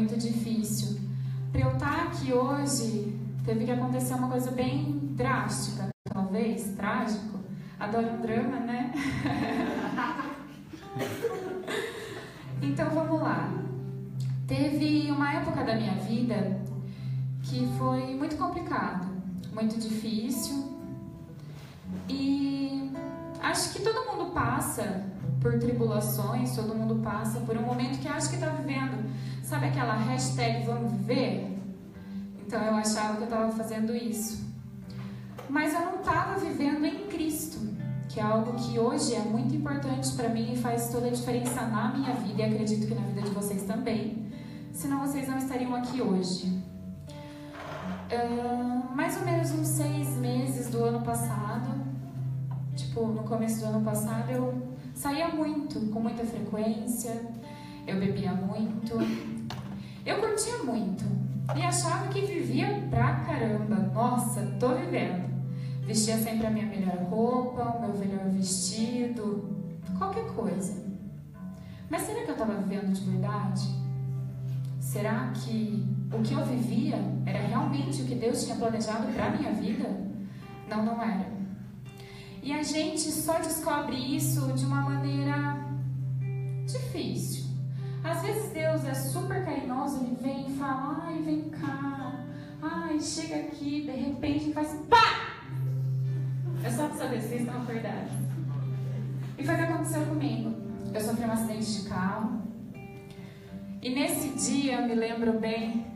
muito 0.00 0.16
difícil. 0.16 0.98
Para 1.52 1.60
eu 1.60 1.72
estar 1.72 2.04
aqui 2.04 2.32
hoje, 2.32 3.20
teve 3.44 3.66
que 3.66 3.70
acontecer 3.70 4.14
uma 4.14 4.28
coisa 4.28 4.50
bem 4.50 4.98
drástica, 5.14 5.90
talvez, 6.04 6.74
trágico. 6.74 7.38
Adoro 7.78 8.06
um 8.06 8.22
drama, 8.22 8.60
né? 8.60 8.92
então 12.62 12.88
vamos 12.90 13.20
lá. 13.20 13.52
Teve 14.46 15.12
uma 15.12 15.34
época 15.34 15.62
da 15.64 15.76
minha 15.76 15.96
vida 15.96 16.58
que 17.42 17.68
foi 17.78 18.14
muito 18.14 18.36
complicado, 18.36 19.06
muito 19.52 19.78
difícil. 19.78 20.80
E 22.08 22.90
acho 23.42 23.74
que 23.74 23.82
todo 23.82 24.10
mundo 24.10 24.32
passa 24.32 25.04
por 25.42 25.58
tribulações, 25.58 26.56
todo 26.56 26.74
mundo 26.74 27.02
passa 27.02 27.40
por 27.40 27.54
um 27.56 27.62
momento 27.62 28.00
que 28.00 28.08
acha 28.08 28.28
que 28.28 28.36
está 28.36 28.48
vivendo. 28.48 29.10
Sabe 29.50 29.66
aquela 29.66 29.94
hashtag 29.94 30.64
vamos 30.64 30.92
viver? 30.92 31.58
Então 32.46 32.62
eu 32.62 32.72
achava 32.72 33.16
que 33.16 33.22
eu 33.22 33.24
estava 33.24 33.50
fazendo 33.50 33.92
isso. 33.92 34.48
Mas 35.48 35.74
eu 35.74 35.80
não 35.80 35.96
estava 35.96 36.38
vivendo 36.38 36.84
em 36.84 37.08
Cristo, 37.08 37.58
que 38.08 38.20
é 38.20 38.22
algo 38.22 38.52
que 38.52 38.78
hoje 38.78 39.12
é 39.12 39.18
muito 39.18 39.52
importante 39.52 40.12
para 40.12 40.28
mim 40.28 40.52
e 40.52 40.56
faz 40.56 40.90
toda 40.90 41.08
a 41.08 41.10
diferença 41.10 41.62
na 41.62 41.92
minha 41.92 42.14
vida 42.14 42.42
e 42.42 42.44
acredito 42.44 42.86
que 42.86 42.94
na 42.94 43.00
vida 43.00 43.22
de 43.22 43.30
vocês 43.30 43.64
também. 43.64 44.30
Senão 44.72 45.00
vocês 45.00 45.26
não 45.26 45.38
estariam 45.38 45.74
aqui 45.74 46.00
hoje. 46.00 46.46
Uh, 48.06 48.94
mais 48.94 49.16
ou 49.16 49.24
menos 49.24 49.50
uns 49.50 49.66
seis 49.66 50.16
meses 50.18 50.70
do 50.70 50.84
ano 50.84 51.00
passado, 51.02 51.74
tipo 52.76 53.04
no 53.04 53.24
começo 53.24 53.58
do 53.58 53.66
ano 53.66 53.84
passado, 53.84 54.30
eu 54.30 54.62
saía 54.94 55.26
muito, 55.26 55.90
com 55.90 55.98
muita 55.98 56.24
frequência, 56.24 57.20
eu 57.84 57.98
bebia 57.98 58.32
muito, 58.32 58.94
eu 60.04 60.20
curtia 60.20 60.58
muito 60.58 61.04
e 61.56 61.62
achava 61.62 62.08
que 62.08 62.20
vivia 62.20 62.86
pra 62.90 63.20
caramba. 63.20 63.76
Nossa, 63.92 64.42
tô 64.58 64.74
vivendo. 64.74 65.28
Vestia 65.86 66.18
sempre 66.18 66.46
a 66.46 66.50
minha 66.50 66.66
melhor 66.66 66.96
roupa, 67.10 67.62
o 67.62 67.80
meu 67.80 67.98
melhor 67.98 68.28
vestido, 68.30 69.56
qualquer 69.98 70.26
coisa. 70.34 70.84
Mas 71.88 72.02
será 72.02 72.22
que 72.22 72.30
eu 72.30 72.34
estava 72.34 72.54
vivendo 72.54 72.92
de 72.92 73.10
verdade? 73.10 73.68
Será 74.78 75.32
que 75.34 75.84
o 76.12 76.22
que 76.22 76.32
eu 76.32 76.44
vivia 76.44 76.98
era 77.26 77.40
realmente 77.40 78.02
o 78.02 78.06
que 78.06 78.14
Deus 78.14 78.44
tinha 78.44 78.56
planejado 78.56 79.12
para 79.12 79.30
minha 79.30 79.52
vida? 79.52 79.88
Não, 80.68 80.84
não 80.84 81.02
era. 81.02 81.26
E 82.42 82.52
a 82.52 82.62
gente 82.62 83.10
só 83.10 83.38
descobre 83.38 83.96
isso 83.96 84.52
de 84.52 84.64
uma 84.64 84.82
maneira 84.82 85.68
difícil. 86.64 87.39
Às 88.02 88.22
vezes 88.22 88.52
Deus 88.52 88.84
é 88.84 88.94
super 88.94 89.44
carinhoso, 89.44 90.04
ele 90.04 90.16
vem 90.20 90.48
e 90.48 90.56
fala: 90.56 91.04
ai, 91.04 91.22
vem 91.22 91.50
cá, 91.50 92.24
ai, 92.62 92.98
chega 92.98 93.36
aqui, 93.36 93.82
de 93.82 93.90
repente 93.90 94.52
faz 94.52 94.74
pá! 94.88 95.30
É 96.64 96.70
só 96.70 96.88
pra 96.88 96.96
saber 96.96 97.20
se 97.20 97.28
vocês 97.28 97.40
estão 97.42 97.62
acordados. 97.62 98.12
E 99.38 99.44
foi 99.44 99.54
o 99.54 99.56
que 99.56 99.64
aconteceu 99.64 100.04
comigo. 100.06 100.54
Eu 100.92 101.00
sofri 101.00 101.24
um 101.24 101.32
acidente 101.32 101.82
de 101.82 101.88
carro. 101.88 102.42
E 103.82 103.88
nesse 103.94 104.28
dia 104.30 104.80
eu 104.80 104.86
me 104.86 104.94
lembro 104.94 105.38
bem, 105.38 105.86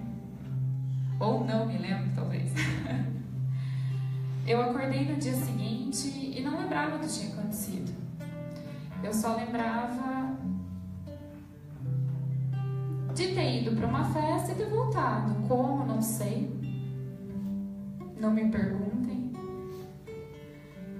ou 1.20 1.44
não 1.44 1.66
me 1.66 1.77
lembro, 1.77 2.10
talvez. 2.14 2.50
eu 4.47 4.62
acordei 4.62 5.05
no 5.05 5.16
dia 5.16 5.34
seguinte 5.34 6.08
e 6.08 6.41
não 6.41 6.58
lembrava 6.58 6.97
o 6.97 7.00
que 7.00 7.09
tinha 7.09 7.32
acontecido. 7.32 7.92
Eu 9.03 9.12
só 9.12 9.36
lembrava 9.36 10.34
de 13.14 13.28
ter 13.28 13.62
ido 13.62 13.76
para 13.76 13.86
uma 13.86 14.04
festa 14.04 14.52
e 14.52 14.54
ter 14.56 14.69
voltado. 14.69 15.34
Como? 15.47 15.84
Não 15.86 16.02
sei. 16.02 16.50
Não 18.20 18.32
me 18.32 18.48
perguntem. 18.48 19.32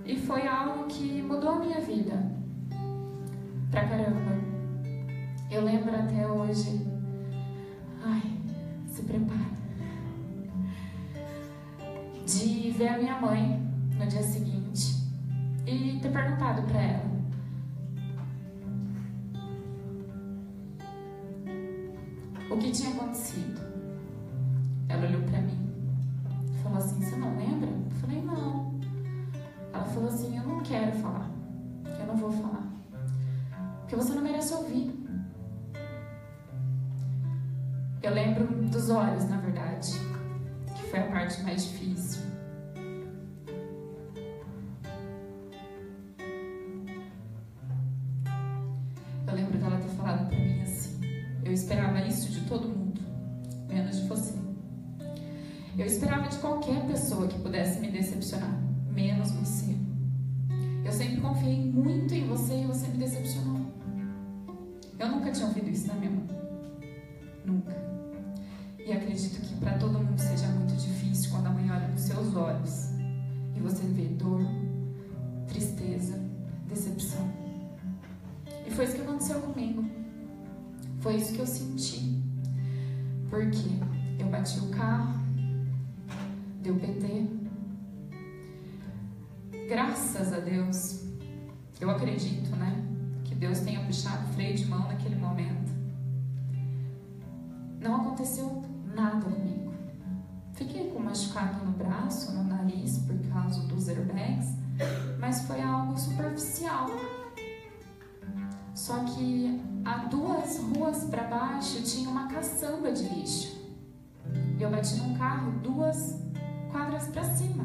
E 0.05 0.17
foi 0.17 0.47
algo 0.47 0.85
que 0.85 1.23
mudou 1.23 1.51
a 1.51 1.59
minha 1.59 1.81
vida. 1.81 2.15
Pra 3.71 3.89
caramba. 3.89 4.39
Eu 5.51 5.65
lembro 5.65 5.95
até 5.95 6.27
hoje. 6.27 6.87
Ai, 8.05 8.23
se 8.87 9.03
prepara. 9.03 9.55
De 12.27 12.71
ver 12.71 12.89
a 12.89 12.99
minha 12.99 13.21
mãe 13.21 13.61
no 13.99 14.07
dia 14.07 14.23
seguinte 14.23 15.05
e 15.67 15.99
ter 16.01 16.11
perguntado 16.11 16.63
para 16.63 16.81
ela 16.81 17.24
o 22.55 22.59
que 22.59 22.71
tinha 22.71 22.91
acontecido. 22.91 23.61
Ela 24.89 25.07
olhou 25.07 25.23
para 25.23 25.41
mim 25.41 25.73
e 26.53 26.63
falou 26.63 26.79
assim: 26.79 27.03
Você 27.03 27.17
não 27.17 27.37
lembra? 27.37 27.69
Eu 27.69 27.91
falei: 28.01 28.23
Não. 28.23 28.81
Ela 29.73 29.85
falou 29.85 30.09
assim: 30.09 30.37
Eu 30.37 30.45
não 30.45 30.61
quero 30.63 30.93
falar. 30.99 31.29
Eu 31.99 32.07
não 32.07 32.17
vou 32.17 32.31
falar. 32.31 32.73
Porque 33.81 33.97
você 33.97 34.13
não 34.15 34.23
merece 34.23 34.55
ouvir. 34.55 34.93
Eu 38.03 38.13
lembro 38.13 38.47
dos 38.69 38.91
olhos, 38.91 39.29
na 39.29 39.39
verdade, 39.39 39.93
que 40.77 40.83
foi 40.91 41.01
a 41.01 41.07
parte 41.07 41.43
mais 41.43 41.65
difícil. 41.65 42.23
Deus 93.55 93.61
tenha 93.61 93.85
puxado 93.85 94.25
o 94.25 94.33
freio 94.33 94.57
de 94.57 94.67
mão 94.67 94.89
naquele 94.89 95.15
momento. 95.15 95.73
Não 97.81 97.97
aconteceu 97.97 98.63
nada 98.93 99.21
comigo. 99.21 99.73
Fiquei 100.55 100.91
com 100.91 100.99
machucado 100.99 101.65
no 101.65 101.71
braço, 101.71 102.33
no 102.33 102.43
nariz, 102.43 102.99
por 102.99 103.17
causa 103.33 103.61
dos 103.69 103.89
airbags, 103.89 104.57
mas 105.21 105.43
foi 105.43 105.61
algo 105.63 105.97
superficial. 105.97 106.89
Só 108.75 109.05
que 109.05 109.63
a 109.85 109.99
duas 110.07 110.59
ruas 110.59 111.05
para 111.05 111.23
baixo 111.25 111.81
tinha 111.83 112.09
uma 112.09 112.27
caçamba 112.27 112.91
de 112.91 113.05
lixo. 113.05 113.57
Eu 114.59 114.69
bati 114.69 114.97
num 114.97 115.15
carro 115.17 115.53
duas 115.61 116.21
quadras 116.73 117.07
para 117.07 117.23
cima, 117.23 117.65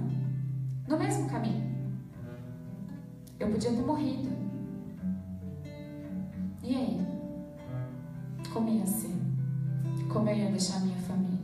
no 0.87 0.99
mesmo 0.99 1.27
caminho. 1.27 1.67
Eu 3.39 3.49
podia 3.49 3.71
ter 3.71 3.81
morrido. 3.81 4.38
E 6.69 6.75
aí? 6.75 7.01
Como 8.53 8.69
ia 8.69 8.85
ser? 8.85 9.17
Como 10.07 10.29
eu 10.29 10.37
ia 10.37 10.51
deixar 10.51 10.79
minha 10.81 10.99
família? 10.99 11.39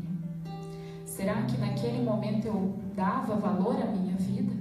Será 1.03 1.41
que 1.41 1.57
naquele 1.57 2.03
momento 2.03 2.45
eu 2.45 2.77
dava 2.95 3.35
valor 3.35 3.75
à 3.81 3.87
minha 3.87 4.15
vida? 4.17 4.53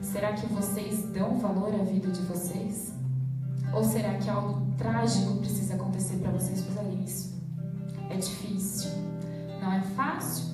Será 0.00 0.32
que 0.32 0.46
vocês 0.46 1.04
dão 1.10 1.36
valor 1.36 1.74
à 1.74 1.84
vida 1.84 2.10
de 2.10 2.22
vocês? 2.22 2.94
Ou 3.74 3.84
será 3.84 4.14
que 4.14 4.30
algo 4.30 4.74
trágico 4.78 5.36
precisa 5.36 5.74
acontecer 5.74 6.16
para 6.16 6.30
vocês 6.30 6.64
fazerem 6.64 7.04
isso? 7.04 7.38
É 8.08 8.16
difícil, 8.16 8.90
não 9.60 9.70
é 9.70 9.82
fácil. 9.82 10.46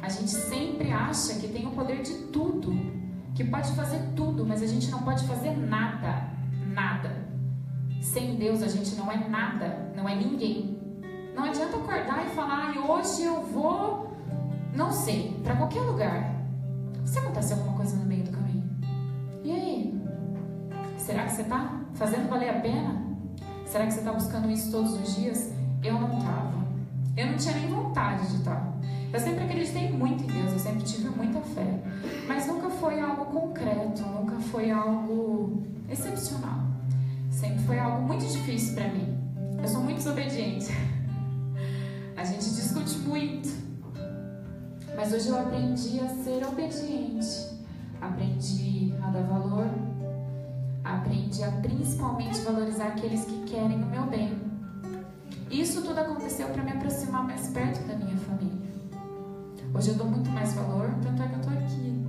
A 0.00 0.08
gente 0.08 0.30
sempre 0.30 0.90
acha 0.90 1.34
que 1.34 1.48
tem 1.48 1.66
o 1.66 1.72
poder 1.72 2.00
de 2.00 2.14
tudo, 2.28 2.72
que 3.34 3.44
pode 3.44 3.70
fazer 3.72 4.00
tudo, 4.16 4.46
mas 4.46 4.62
a 4.62 4.66
gente 4.66 4.90
não 4.90 5.02
pode 5.02 5.22
fazer 5.26 5.54
nada, 5.54 6.30
nada. 6.72 7.21
Sem 8.02 8.34
Deus 8.34 8.62
a 8.62 8.66
gente 8.66 8.96
não 8.96 9.10
é 9.10 9.28
nada, 9.28 9.92
não 9.96 10.08
é 10.08 10.16
ninguém. 10.16 10.76
Não 11.36 11.44
adianta 11.44 11.76
acordar 11.76 12.26
e 12.26 12.30
falar, 12.30 12.74
hoje 12.76 13.22
eu 13.22 13.42
vou, 13.42 14.12
não 14.74 14.90
sei, 14.90 15.40
para 15.44 15.54
qualquer 15.54 15.82
lugar. 15.82 16.34
Se 17.04 17.20
acontecer 17.20 17.54
alguma 17.54 17.76
coisa 17.76 17.96
no 17.96 18.04
meio 18.04 18.24
do 18.24 18.32
caminho, 18.32 18.68
e 19.44 19.52
aí? 19.52 20.02
Será 20.98 21.24
que 21.24 21.32
você 21.32 21.42
está 21.42 21.80
fazendo 21.94 22.28
valer 22.28 22.50
a 22.50 22.60
pena? 22.60 23.06
Será 23.66 23.86
que 23.86 23.92
você 23.92 24.00
está 24.00 24.12
buscando 24.12 24.50
isso 24.50 24.72
todos 24.72 24.94
os 24.94 25.14
dias? 25.14 25.52
Eu 25.82 25.94
não 25.94 26.18
estava. 26.18 26.66
tinha 27.38 27.54
nem 27.54 27.68
vontade 27.68 28.26
de 28.28 28.36
estar. 28.36 28.78
Eu 29.12 29.20
sempre 29.20 29.44
acreditei 29.44 29.92
muito 29.92 30.24
em 30.24 30.26
Deus, 30.26 30.52
eu 30.52 30.58
sempre 30.58 30.82
tive 30.82 31.08
muita 31.08 31.40
fé. 31.40 31.80
Mas 32.26 32.48
nunca 32.48 32.68
foi 32.68 33.00
algo 33.00 33.26
concreto, 33.26 34.02
nunca 34.02 34.36
foi 34.40 34.72
algo 34.72 35.62
excepcional. 35.88 36.71
Sempre 37.32 37.64
foi 37.64 37.78
algo 37.78 38.06
muito 38.06 38.26
difícil 38.26 38.74
para 38.74 38.88
mim. 38.88 39.18
Eu 39.60 39.66
sou 39.66 39.82
muito 39.82 39.96
desobediente. 39.96 40.66
A 42.14 42.24
gente 42.24 42.44
discute 42.44 42.98
muito. 42.98 43.48
Mas 44.94 45.12
hoje 45.14 45.28
eu 45.28 45.40
aprendi 45.40 45.98
a 46.00 46.08
ser 46.08 46.46
obediente. 46.46 47.58
Aprendi 48.00 48.94
a 49.02 49.10
dar 49.10 49.22
valor. 49.22 49.66
Aprendi 50.84 51.42
a 51.42 51.50
principalmente 51.52 52.40
valorizar 52.42 52.88
aqueles 52.88 53.24
que 53.24 53.42
querem 53.44 53.82
o 53.82 53.86
meu 53.86 54.04
bem. 54.06 54.38
Isso 55.50 55.82
tudo 55.82 55.98
aconteceu 55.98 56.48
para 56.48 56.62
me 56.62 56.72
aproximar 56.72 57.24
mais 57.24 57.48
perto 57.48 57.86
da 57.86 57.94
minha 57.94 58.16
família. 58.18 58.72
Hoje 59.74 59.88
eu 59.88 59.94
dou 59.94 60.06
muito 60.06 60.28
mais 60.30 60.52
valor, 60.52 60.90
tanto 61.02 61.22
é 61.22 61.28
que 61.28 61.34
eu 61.34 61.40
tô 61.40 61.48
aqui. 61.48 62.06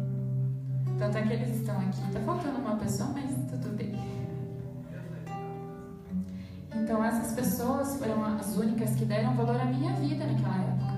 Tanto 1.00 1.18
é 1.18 1.22
que 1.22 1.34
eles 1.34 1.56
estão 1.56 1.80
aqui. 1.80 2.02
Tá 2.12 2.20
faltando 2.20 2.60
uma 2.60 2.76
pessoa, 2.76 3.10
mas 3.14 3.43
Então 6.84 7.02
essas 7.02 7.32
pessoas 7.32 7.96
foram 7.96 8.26
as 8.26 8.58
únicas 8.58 8.94
que 8.96 9.06
deram 9.06 9.34
valor 9.36 9.56
à 9.56 9.64
minha 9.64 9.94
vida 9.94 10.26
naquela 10.26 10.58
época. 10.58 10.94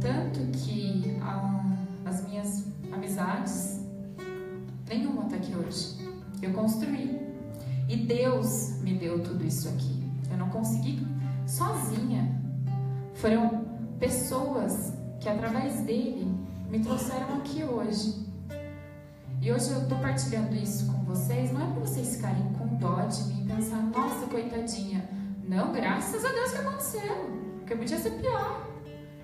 Tanto 0.00 0.40
que 0.58 1.16
a, 1.22 1.64
as 2.04 2.26
minhas 2.26 2.66
amizades, 2.92 3.80
nenhuma 4.88 5.26
está 5.26 5.36
aqui 5.36 5.54
hoje. 5.54 5.96
Eu 6.42 6.52
construí. 6.52 7.16
E 7.88 7.96
Deus 7.96 8.80
me 8.82 8.94
deu 8.98 9.22
tudo 9.22 9.44
isso 9.46 9.68
aqui. 9.68 10.02
Eu 10.32 10.36
não 10.36 10.48
consegui 10.50 11.06
sozinha. 11.46 12.28
Foram 13.14 13.64
pessoas 14.00 14.92
que 15.20 15.28
através 15.28 15.80
dele 15.82 16.28
me 16.68 16.80
trouxeram 16.80 17.36
aqui 17.36 17.62
hoje. 17.62 18.25
E 19.46 19.52
hoje 19.52 19.70
eu 19.70 19.82
estou 19.82 19.98
partilhando 19.98 20.56
isso 20.56 20.92
com 20.92 21.04
vocês, 21.04 21.52
não 21.52 21.60
é 21.60 21.72
para 21.72 21.80
vocês 21.82 22.16
ficarem 22.16 22.52
com 22.54 22.66
dó 22.78 23.02
de 23.02 23.22
mim 23.28 23.44
e 23.44 23.54
pensar, 23.54 23.80
nossa, 23.80 24.26
coitadinha. 24.26 25.08
Não, 25.44 25.72
graças 25.72 26.24
a 26.24 26.28
Deus 26.30 26.50
que 26.50 26.56
aconteceu. 26.56 27.30
Porque 27.58 27.76
podia 27.76 27.96
ser 27.96 28.10
pior. 28.14 28.66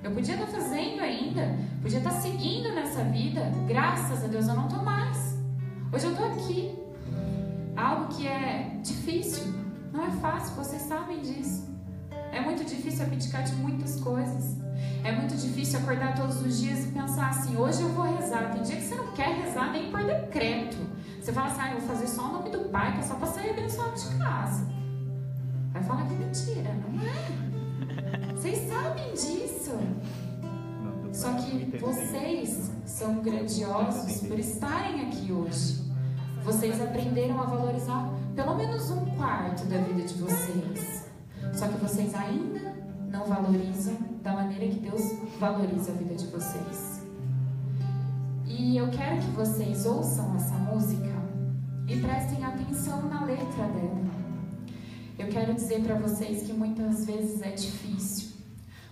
Eu 0.01 0.13
podia 0.13 0.35
estar 0.35 0.47
fazendo 0.47 1.01
ainda, 1.01 1.59
podia 1.83 1.99
estar 1.99 2.13
seguindo 2.13 2.73
nessa 2.73 3.03
vida. 3.03 3.51
Graças 3.67 4.23
a 4.23 4.29
Deus 4.29 4.47
eu 4.47 4.55
não 4.55 4.69
estou 4.69 4.85
mais. 4.85 5.37
Hoje 5.93 6.05
eu 6.07 6.13
estou 6.13 6.27
aqui. 6.27 6.79
Algo 7.77 8.15
que 8.15 8.29
é 8.29 8.79
difícil, 8.81 9.53
não 9.93 10.05
é 10.05 10.11
fácil, 10.13 10.55
vocês 10.55 10.83
sabem 10.83 11.21
disso. 11.21 11.72
É 12.33 12.41
muito 12.41 12.65
difícil 12.65 13.05
abdicar 13.05 13.45
de 13.45 13.55
muitas 13.57 14.01
coisas. 14.01 14.57
É 15.05 15.13
muito 15.13 15.37
difícil 15.37 15.79
acordar 15.79 16.15
todos 16.15 16.41
os 16.41 16.59
dias 16.59 16.85
e 16.85 16.89
pensar 16.89 17.29
assim: 17.29 17.57
hoje 17.57 17.83
eu 17.83 17.91
vou 17.91 18.05
rezar. 18.17 18.51
Tem 18.53 18.63
dia 18.63 18.77
que 18.77 18.83
você 18.83 18.95
não 18.95 19.13
quer 19.13 19.29
rezar 19.29 19.71
nem 19.71 19.91
por 19.91 20.03
decreto. 20.03 20.79
Você 21.21 21.31
fala 21.33 21.49
assim: 21.49 21.61
ah, 21.61 21.73
eu 21.75 21.81
vou 21.81 21.89
fazer 21.89 22.09
só 22.09 22.23
o 22.23 22.33
nome 22.33 22.51
do 22.51 22.71
Pai, 22.71 22.95
que 22.95 23.01
é 23.01 23.03
só 23.03 23.15
para 23.17 23.27
sair 23.27 23.51
abençoado 23.51 23.95
de 23.95 24.17
casa. 24.17 24.67
Vai 25.73 25.83
falar 25.83 26.07
que 26.07 26.15
é 26.15 26.17
mentira, 26.17 26.75
não 26.75 27.01
é? 27.03 28.33
Vocês 28.33 28.67
sabem 28.69 29.13
disso. 29.13 29.79
Só 31.13 31.31
que 31.35 31.77
vocês 31.79 32.71
são 32.87 33.17
grandiosos 33.23 34.23
por 34.27 34.39
estarem 34.39 35.03
aqui 35.03 35.31
hoje. 35.31 35.83
Vocês 36.43 36.81
aprenderam 36.81 37.41
a 37.41 37.45
valorizar 37.45 38.11
pelo 38.35 38.57
menos 38.57 38.91
um 38.91 39.05
quarto 39.17 39.65
da 39.67 39.79
vida 39.79 40.03
de 40.03 40.15
vocês. 40.15 40.92
Só 41.53 41.69
que 41.69 41.79
vocês 41.79 42.15
ainda 42.15 42.75
não 43.11 43.25
valorizam 43.25 43.97
da 44.23 44.33
maneira 44.33 44.67
que 44.67 44.81
Deus 44.81 45.03
valoriza 45.39 45.93
a 45.93 45.95
vida 45.95 46.15
de 46.15 46.27
vocês. 46.27 47.03
E 48.47 48.77
eu 48.77 48.91
quero 48.91 49.19
que 49.19 49.31
vocês 49.31 49.87
ouçam 49.87 50.35
essa 50.37 50.55
música 50.55 51.13
e 51.89 52.01
prestem 52.01 52.45
atenção 52.45 53.09
na 53.09 53.25
letra 53.25 53.65
dela. 53.69 54.03
Eu 55.19 55.29
quero 55.29 55.55
dizer 55.55 55.83
para 55.83 55.95
vocês 55.97 56.43
que 56.43 56.53
muitas 56.53 57.05
vezes 57.05 57.43
é 57.43 57.51
difícil. 57.51 58.33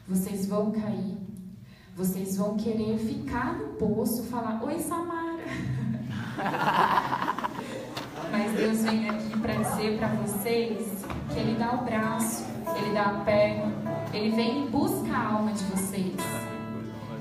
Vocês 0.07 0.47
vão 0.47 0.71
cair. 0.71 1.17
Vocês 1.97 2.37
vão 2.37 2.57
querer 2.57 2.99
ficar 2.99 3.59
no 3.59 3.75
poço, 3.75 4.25
falar: 4.25 4.63
Oi, 4.63 4.79
Samara. 4.79 5.45
Mas 8.31 8.53
Deus 8.53 8.83
vem 8.83 9.09
aqui 9.09 9.39
para 9.39 9.55
dizer 9.55 9.99
para 9.99 10.09
vocês 10.09 11.05
que 11.33 11.39
Ele 11.39 11.59
dá 11.59 11.75
o 11.75 11.85
braço, 11.85 12.45
Ele 12.77 12.95
dá 12.95 13.05
a 13.05 13.25
perna, 13.25 13.73
Ele 14.13 14.35
vem 14.35 14.67
e 14.67 14.69
busca 14.69 15.13
a 15.13 15.33
alma 15.35 15.53
de 15.53 15.65
vocês. 15.65 16.15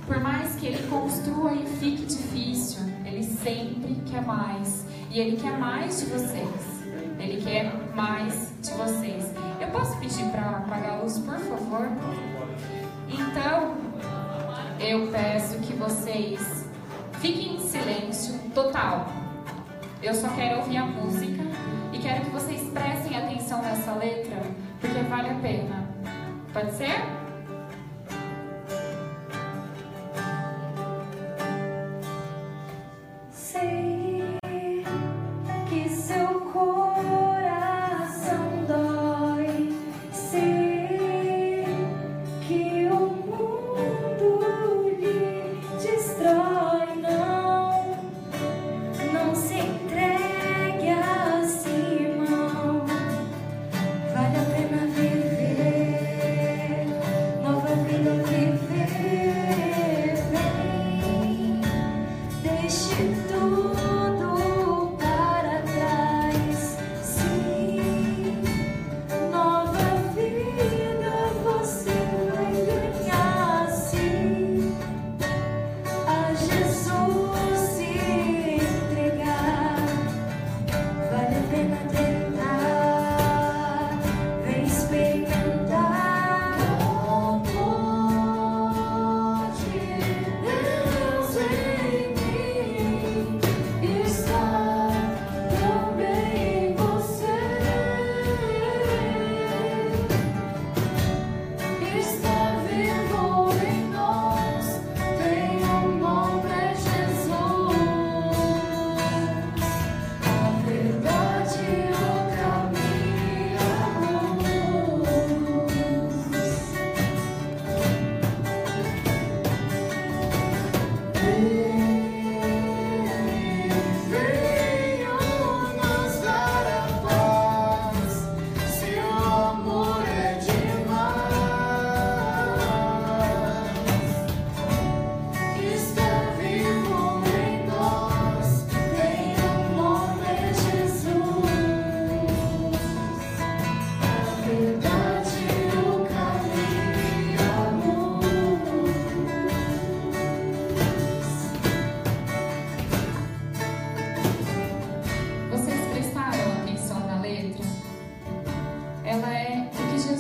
Por 0.06 0.19
mais 0.19 0.56
que 0.56 0.68
Ele 0.68 0.88
construa 0.88 1.54
e 1.54 1.66
fique 1.80 2.06
difícil, 2.06 2.81
Ele 3.06 3.24
sempre 3.24 3.96
quer 4.10 4.25
mais. 4.25 4.86
E 5.12 5.19
Ele 5.19 5.38
quer 5.38 5.57
mais 5.57 6.00
de 6.00 6.06
vocês. 6.07 6.80
Ele 7.19 7.42
quer 7.42 7.72
mais 7.96 8.51
de 8.62 8.72
vocês. 8.72 9.25
Eu 9.60 9.68
posso 9.68 9.98
pedir 9.98 10.25
para 10.31 10.42
apagar 10.42 10.94
a 10.94 11.01
luz, 11.01 11.19
por 11.19 11.38
favor? 11.38 11.88
Então, 13.07 13.75
eu 14.80 15.12
peço 15.12 15.60
que 15.60 15.74
vocês 15.74 16.66
fiquem 17.19 17.56
em 17.56 17.60
silêncio 17.60 18.40
total. 18.54 19.07
Eu 20.01 20.13
só 20.13 20.30
quero 20.30 20.60
ouvir 20.60 20.78
a 20.78 20.86
música 20.86 21.44
e 21.92 22.00
quero 22.00 22.22
que 22.22 22.30
vocês 22.30 22.62
prestem 22.72 23.18
atenção 23.18 23.62
nessa 23.62 23.92
letra, 23.94 24.42
porque 24.79 25.01
vale 25.09 25.29
a 25.29 25.33
pena. 25.35 25.83
Pode 26.53 26.71
ser? 26.71 27.19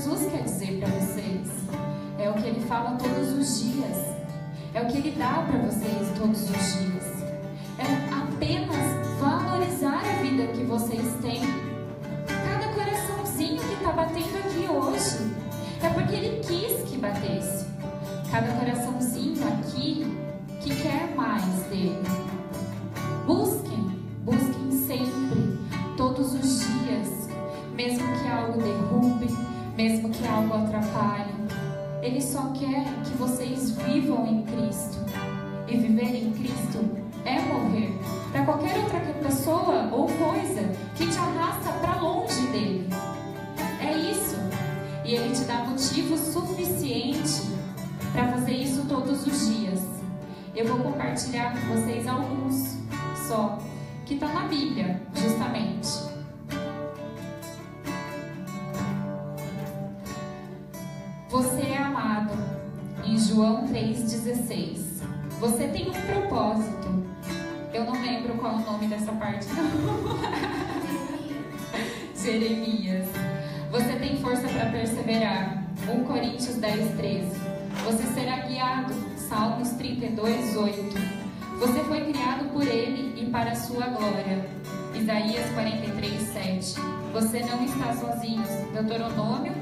Jesus 0.09 0.31
quer 0.31 0.43
dizer 0.43 0.79
para 0.79 0.87
vocês. 0.87 1.47
É 2.17 2.29
o 2.29 2.33
que 2.33 2.47
ele 2.47 2.65
fala 2.65 2.97
todos 2.97 3.31
os 3.31 3.61
dias. 3.61 3.97
É 4.73 4.81
o 4.81 4.87
que 4.87 4.97
ele 4.97 5.15
dá 5.15 5.45
para 5.47 5.59
vocês 5.59 6.07
todos 6.17 6.41
os 6.49 6.49
dias. 6.49 7.05
É 7.77 8.11
apenas 8.11 8.75
valorizar 9.19 9.99
a 9.99 10.21
vida 10.23 10.47
que 10.47 10.63
vocês 10.63 11.13
têm. 11.21 11.41
Cada 12.25 12.73
coraçãozinho 12.73 13.61
que 13.61 13.73
está 13.73 13.91
batendo 13.91 14.37
aqui 14.39 14.67
hoje 14.67 15.31
é 15.83 15.89
porque 15.89 16.15
ele 16.15 16.39
quis 16.39 16.89
que 16.89 16.97
batesse. 16.97 17.67
Cada 18.31 18.51
coraçãozinho 18.53 19.47
aqui 19.47 20.17
que 20.59 20.75
quer 20.81 21.13
mais 21.15 21.45
dele. 21.69 22.38
Vivam 34.09 34.25
em 34.25 34.41
Cristo. 34.43 34.97
E 35.67 35.77
viver 35.77 36.15
em 36.15 36.31
Cristo 36.31 36.79
é 37.25 37.39
morrer 37.41 37.93
para 38.31 38.43
qualquer 38.43 38.75
outra 38.79 38.99
pessoa 39.23 39.89
ou 39.91 40.07
coisa 40.07 40.63
que 40.95 41.05
te 41.05 41.17
arrasta 41.17 41.71
para 41.73 42.01
longe 42.01 42.41
dele. 42.47 42.89
É 43.79 43.95
isso. 44.11 44.35
E 45.05 45.13
ele 45.13 45.33
te 45.33 45.43
dá 45.43 45.63
motivo 45.63 46.17
suficiente 46.17 47.51
para 48.11 48.31
fazer 48.31 48.53
isso 48.53 48.83
todos 48.87 49.25
os 49.27 49.47
dias. 49.47 49.81
Eu 50.55 50.67
vou 50.67 50.79
compartilhar 50.79 51.53
com 51.53 51.75
vocês 51.75 52.07
alguns 52.07 52.77
só, 53.27 53.59
que 54.05 54.15
está 54.15 54.27
na 54.27 54.47
Bíblia, 54.47 54.99
justamente. 55.15 56.08
Em 63.09 63.17
João 63.17 63.67
3,16. 63.67 65.01
Você 65.39 65.67
tem 65.69 65.89
um 65.89 65.93
propósito. 65.93 66.87
Eu 67.73 67.85
não 67.85 67.93
lembro 67.93 68.35
qual 68.35 68.53
é 68.53 68.55
o 68.57 68.71
nome 68.71 68.87
dessa 68.87 69.11
parte, 69.13 69.47
não. 69.53 70.19
Jeremias. 72.15 73.07
Você 73.71 73.95
tem 73.95 74.17
força 74.17 74.47
para 74.47 74.69
perseverar. 74.69 75.63
1 75.87 76.03
Coríntios 76.03 76.55
10, 76.57 76.97
13. 76.97 77.25
Você 77.85 78.03
será 78.13 78.37
guiado. 78.41 78.93
Salmos 79.17 79.69
32, 79.69 80.55
8. 80.55 80.75
Você 81.59 81.79
foi 81.85 82.01
criado 82.11 82.51
por 82.51 82.67
Ele 82.67 83.19
e 83.19 83.25
para 83.31 83.51
a 83.51 83.55
sua 83.55 83.87
glória. 83.87 84.45
Isaías 84.93 85.49
43, 85.51 86.21
7. 86.21 86.75
Você 87.13 87.39
não 87.39 87.63
está 87.65 87.93
sozinho. 87.93 88.43
Deuteronômio 88.73 89.53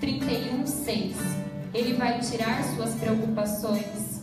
31, 0.00 0.66
6. 0.66 1.44
Ele 1.74 1.94
vai 1.94 2.20
tirar 2.20 2.62
suas 2.62 2.94
preocupações. 2.94 4.22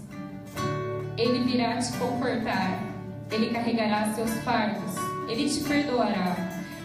Ele 1.18 1.44
virá 1.44 1.78
te 1.78 1.92
confortar. 1.98 2.80
Ele 3.30 3.50
carregará 3.50 4.14
seus 4.14 4.32
fardos. 4.40 4.96
Ele 5.28 5.50
te 5.50 5.60
perdoará. 5.62 6.36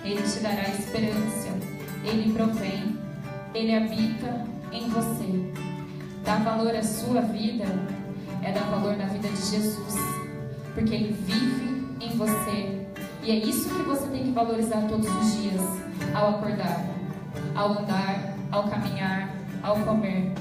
Ele 0.04 0.20
te 0.22 0.40
dará 0.40 0.68
esperança. 0.68 1.48
Ele 2.04 2.32
provém. 2.32 2.98
Ele 3.54 3.76
habita 3.76 4.44
em 4.72 4.88
você. 4.88 5.52
Dar 6.24 6.42
valor 6.42 6.74
à 6.74 6.82
sua 6.82 7.20
vida 7.20 7.64
é 8.42 8.50
dar 8.50 8.64
valor 8.64 8.96
na 8.96 9.06
vida 9.06 9.28
de 9.28 9.36
Jesus. 9.36 9.94
Porque 10.74 10.92
Ele 10.92 11.12
vive 11.12 11.86
em 12.00 12.16
você. 12.16 12.86
E 13.22 13.30
é 13.30 13.36
isso 13.36 13.68
que 13.68 13.82
você 13.82 14.08
tem 14.08 14.24
que 14.24 14.30
valorizar 14.32 14.82
todos 14.88 15.08
os 15.08 15.40
dias 15.40 15.62
ao 16.14 16.30
acordar, 16.30 16.84
ao 17.54 17.78
andar, 17.78 18.34
ao 18.50 18.64
caminhar, 18.68 19.35
ao 19.66 19.76
comer. 19.80 20.32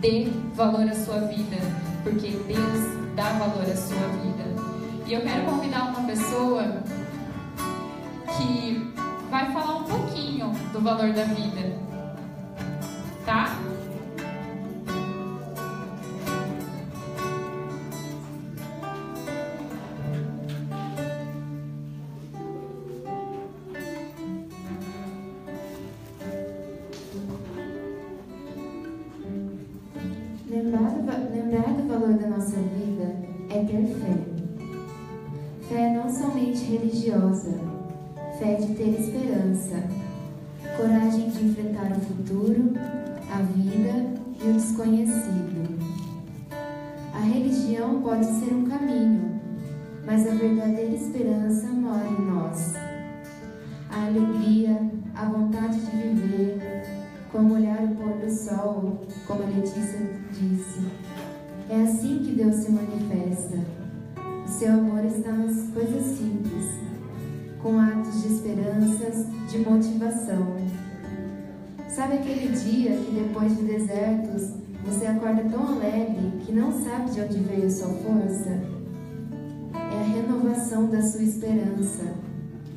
Dê 0.00 0.28
valor 0.54 0.88
à 0.88 0.94
sua 0.94 1.20
vida, 1.20 1.58
porque 2.02 2.28
Deus 2.48 3.14
dá 3.14 3.28
valor 3.34 3.62
à 3.62 3.76
sua 3.76 4.08
vida. 4.22 4.44
E 5.06 5.12
eu 5.12 5.20
quero 5.20 5.44
convidar 5.44 5.90
uma 5.90 6.06
pessoa 6.06 6.82
que 8.36 8.92
vai 9.30 9.52
falar 9.52 9.76
um 9.76 9.84
pouquinho 9.84 10.50
do 10.72 10.80
valor 10.80 11.12
da 11.12 11.24
vida. 11.24 11.76
Tá? 13.26 13.54
Não 36.50 36.56
somente 36.56 36.64
religiosa, 36.64 37.60
fé 38.38 38.54
de 38.54 38.74
ter 38.74 39.00
esperança, 39.00 39.84
coragem 40.76 41.30
de 41.30 41.44
enfrentar 41.44 41.92
o 41.92 42.00
futuro, 42.00 42.72
a 43.32 43.42
vida 43.42 44.20
e 44.42 44.48
o 44.48 44.52
desconhecido. 44.54 45.78
A 47.14 47.20
religião 47.20 48.02
pode 48.02 48.24
ser 48.24 48.52
um 48.52 48.64
caminho, 48.66 49.40
mas 50.04 50.26
a 50.26 50.34
verdadeira 50.34 50.94
esperança 50.94 51.68
mora 51.68 52.08
em 52.08 52.26
nós. 52.26 52.74
A 53.90 54.06
alegria, 54.06 54.90
a 55.14 55.24
vontade 55.26 55.80
de 55.80 55.96
viver, 55.96 56.82
como 57.30 57.54
olhar 57.54 57.82
o 57.84 57.94
pôr 57.94 58.12
do 58.14 58.30
sol, 58.30 59.00
como 59.26 59.42
a 59.42 59.46
Letícia 59.46 60.00
disse. 60.32 60.80
É 61.68 61.82
assim 61.82 62.18
que 62.18 62.32
Deus 62.32 62.56
se 62.56 62.72
manifesta. 62.72 63.79
Seu 64.60 64.74
amor 64.74 65.02
está 65.06 65.32
nas 65.32 65.70
coisas 65.72 66.18
simples, 66.18 66.66
com 67.62 67.80
atos 67.80 68.20
de 68.20 68.34
esperanças, 68.34 69.26
de 69.50 69.58
motivação. 69.60 70.54
Sabe 71.88 72.16
aquele 72.16 72.48
dia 72.48 72.90
que 72.90 73.10
depois 73.10 73.56
de 73.56 73.62
desertos 73.62 74.50
você 74.84 75.06
acorda 75.06 75.44
tão 75.44 75.66
alegre 75.66 76.42
que 76.44 76.52
não 76.52 76.70
sabe 76.72 77.10
de 77.10 77.22
onde 77.22 77.38
veio 77.38 77.70
sua 77.70 77.88
força? 77.88 78.50
É 79.72 79.98
a 79.98 80.02
renovação 80.02 80.90
da 80.90 81.00
sua 81.00 81.22
esperança 81.22 82.12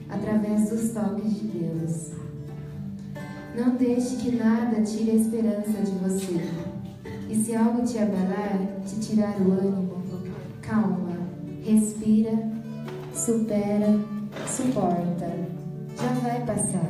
através 0.07 0.69
dos 0.69 0.91
toques 0.91 1.33
de 1.33 1.47
Deus. 1.47 2.11
Não 3.57 3.75
deixe 3.75 4.15
que 4.15 4.37
nada 4.37 4.81
tire 4.83 5.11
a 5.11 5.15
esperança 5.15 5.81
de 5.83 5.91
você. 5.99 6.49
E 7.29 7.35
se 7.43 7.53
algo 7.53 7.85
te 7.85 7.97
abalar, 7.97 8.57
te 8.87 9.01
tirar 9.01 9.35
o 9.41 9.51
ânimo, 9.51 10.01
calma, 10.61 11.12
respira, 11.63 12.31
supera, 13.13 13.99
suporta. 14.47 15.31
Já 15.95 16.09
vai 16.21 16.45
passar. 16.45 16.89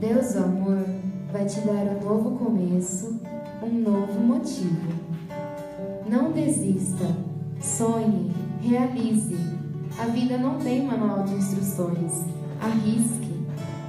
Deus 0.00 0.32
do 0.32 0.44
amor 0.44 0.84
vai 1.32 1.44
te 1.44 1.60
dar 1.60 1.96
um 1.96 2.04
novo 2.04 2.38
começo, 2.38 3.20
um 3.62 3.80
novo 3.80 4.20
motivo. 4.20 4.94
Não 6.08 6.32
desista, 6.32 7.06
sonhe, 7.60 8.30
realize. 8.60 9.36
A 9.98 10.06
vida 10.06 10.36
não 10.38 10.58
tem 10.58 10.86
manual 10.86 11.24
de 11.24 11.34
instruções. 11.34 12.24
Arrisque. 12.60 13.24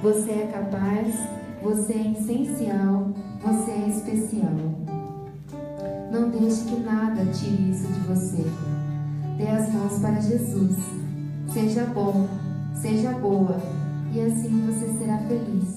Você 0.02 0.30
é 0.30 0.50
capaz, 0.52 1.14
você 1.62 1.94
é 1.94 2.12
essencial, 2.12 3.08
você 3.42 3.70
é 3.70 3.88
especial. 3.88 4.52
Não 6.12 6.30
deixe 6.30 6.64
que 6.64 6.80
nada 6.80 7.24
tire 7.32 7.70
isso 7.70 7.86
de 7.86 8.00
você. 8.00 8.75
Dê 9.36 9.46
as 9.48 9.72
mãos 9.72 9.98
para 10.00 10.20
Jesus. 10.20 10.76
Seja 11.52 11.84
bom, 11.86 12.26
seja 12.80 13.12
boa, 13.12 13.56
e 14.12 14.20
assim 14.20 14.66
você 14.66 14.98
será 14.98 15.18
feliz. 15.18 15.75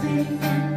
sleeping. 0.00 0.75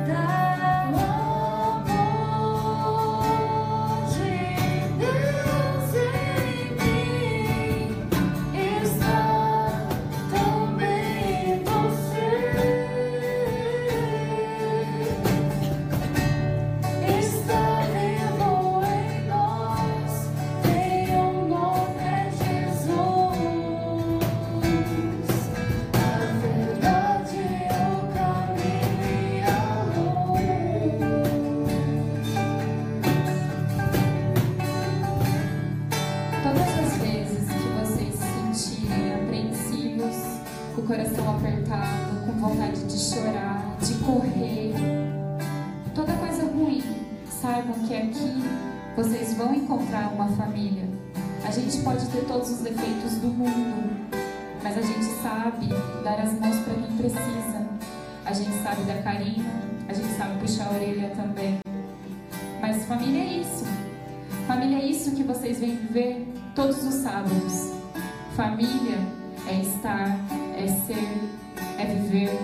Todos 66.60 66.84
os 66.84 66.96
sábados. 66.96 67.72
Família 68.36 69.00
é 69.48 69.62
estar, 69.62 70.20
é 70.58 70.68
ser, 70.68 71.08
é 71.78 71.86
viver 71.86 72.38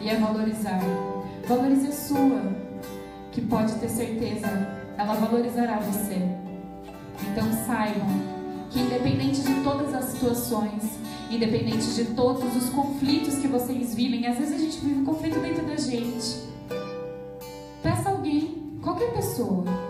e 0.00 0.08
é 0.08 0.14
valorizar. 0.14 0.80
Valorize 1.48 1.88
a 1.88 1.92
sua, 1.92 2.42
que 3.32 3.40
pode 3.40 3.74
ter 3.80 3.88
certeza, 3.88 4.46
ela 4.96 5.14
valorizará 5.14 5.80
você. 5.80 6.14
Então 7.28 7.52
saibam 7.66 8.06
que 8.70 8.78
independente 8.78 9.40
de 9.40 9.64
todas 9.64 9.92
as 9.94 10.04
situações, 10.04 10.84
independente 11.28 11.92
de 11.92 12.04
todos 12.14 12.54
os 12.54 12.70
conflitos 12.70 13.34
que 13.38 13.48
vocês 13.48 13.96
vivem, 13.96 14.28
às 14.28 14.38
vezes 14.38 14.54
a 14.54 14.58
gente 14.58 14.78
vive 14.78 15.00
um 15.00 15.04
conflito 15.04 15.40
dentro 15.40 15.66
da 15.66 15.76
gente. 15.76 16.48
Peça 17.82 18.10
alguém, 18.10 18.78
qualquer 18.80 19.12
pessoa. 19.12 19.89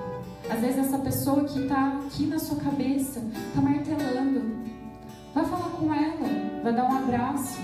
Às 0.51 0.61
vezes 0.61 0.79
essa 0.79 0.99
pessoa 0.99 1.45
que 1.45 1.61
está 1.61 1.99
aqui 1.99 2.27
na 2.27 2.39
sua 2.39 2.57
cabeça, 2.59 3.21
está 3.21 3.61
martelando. 3.61 4.61
Vai 5.33 5.45
falar 5.45 5.71
com 5.71 5.95
ela, 5.95 6.63
vai 6.63 6.73
dar 6.73 6.91
um 6.91 6.99
abraço. 6.99 7.59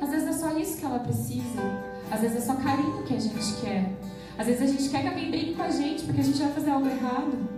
Às 0.00 0.10
vezes 0.10 0.28
é 0.28 0.32
só 0.32 0.56
isso 0.58 0.78
que 0.78 0.84
ela 0.84 0.98
precisa. 0.98 1.62
Às 2.10 2.20
vezes 2.20 2.36
é 2.36 2.40
só 2.40 2.54
carinho 2.56 3.02
que 3.04 3.14
a 3.14 3.18
gente 3.18 3.60
quer. 3.60 3.90
Às 4.38 4.46
vezes 4.46 4.62
a 4.62 4.66
gente 4.66 4.90
quer 4.90 5.00
que 5.00 5.08
alguém 5.08 5.30
brinque 5.30 5.54
com 5.54 5.62
a 5.62 5.70
gente 5.70 6.04
porque 6.04 6.20
a 6.20 6.24
gente 6.24 6.38
vai 6.38 6.52
fazer 6.52 6.70
algo 6.70 6.86
errado. 6.86 7.56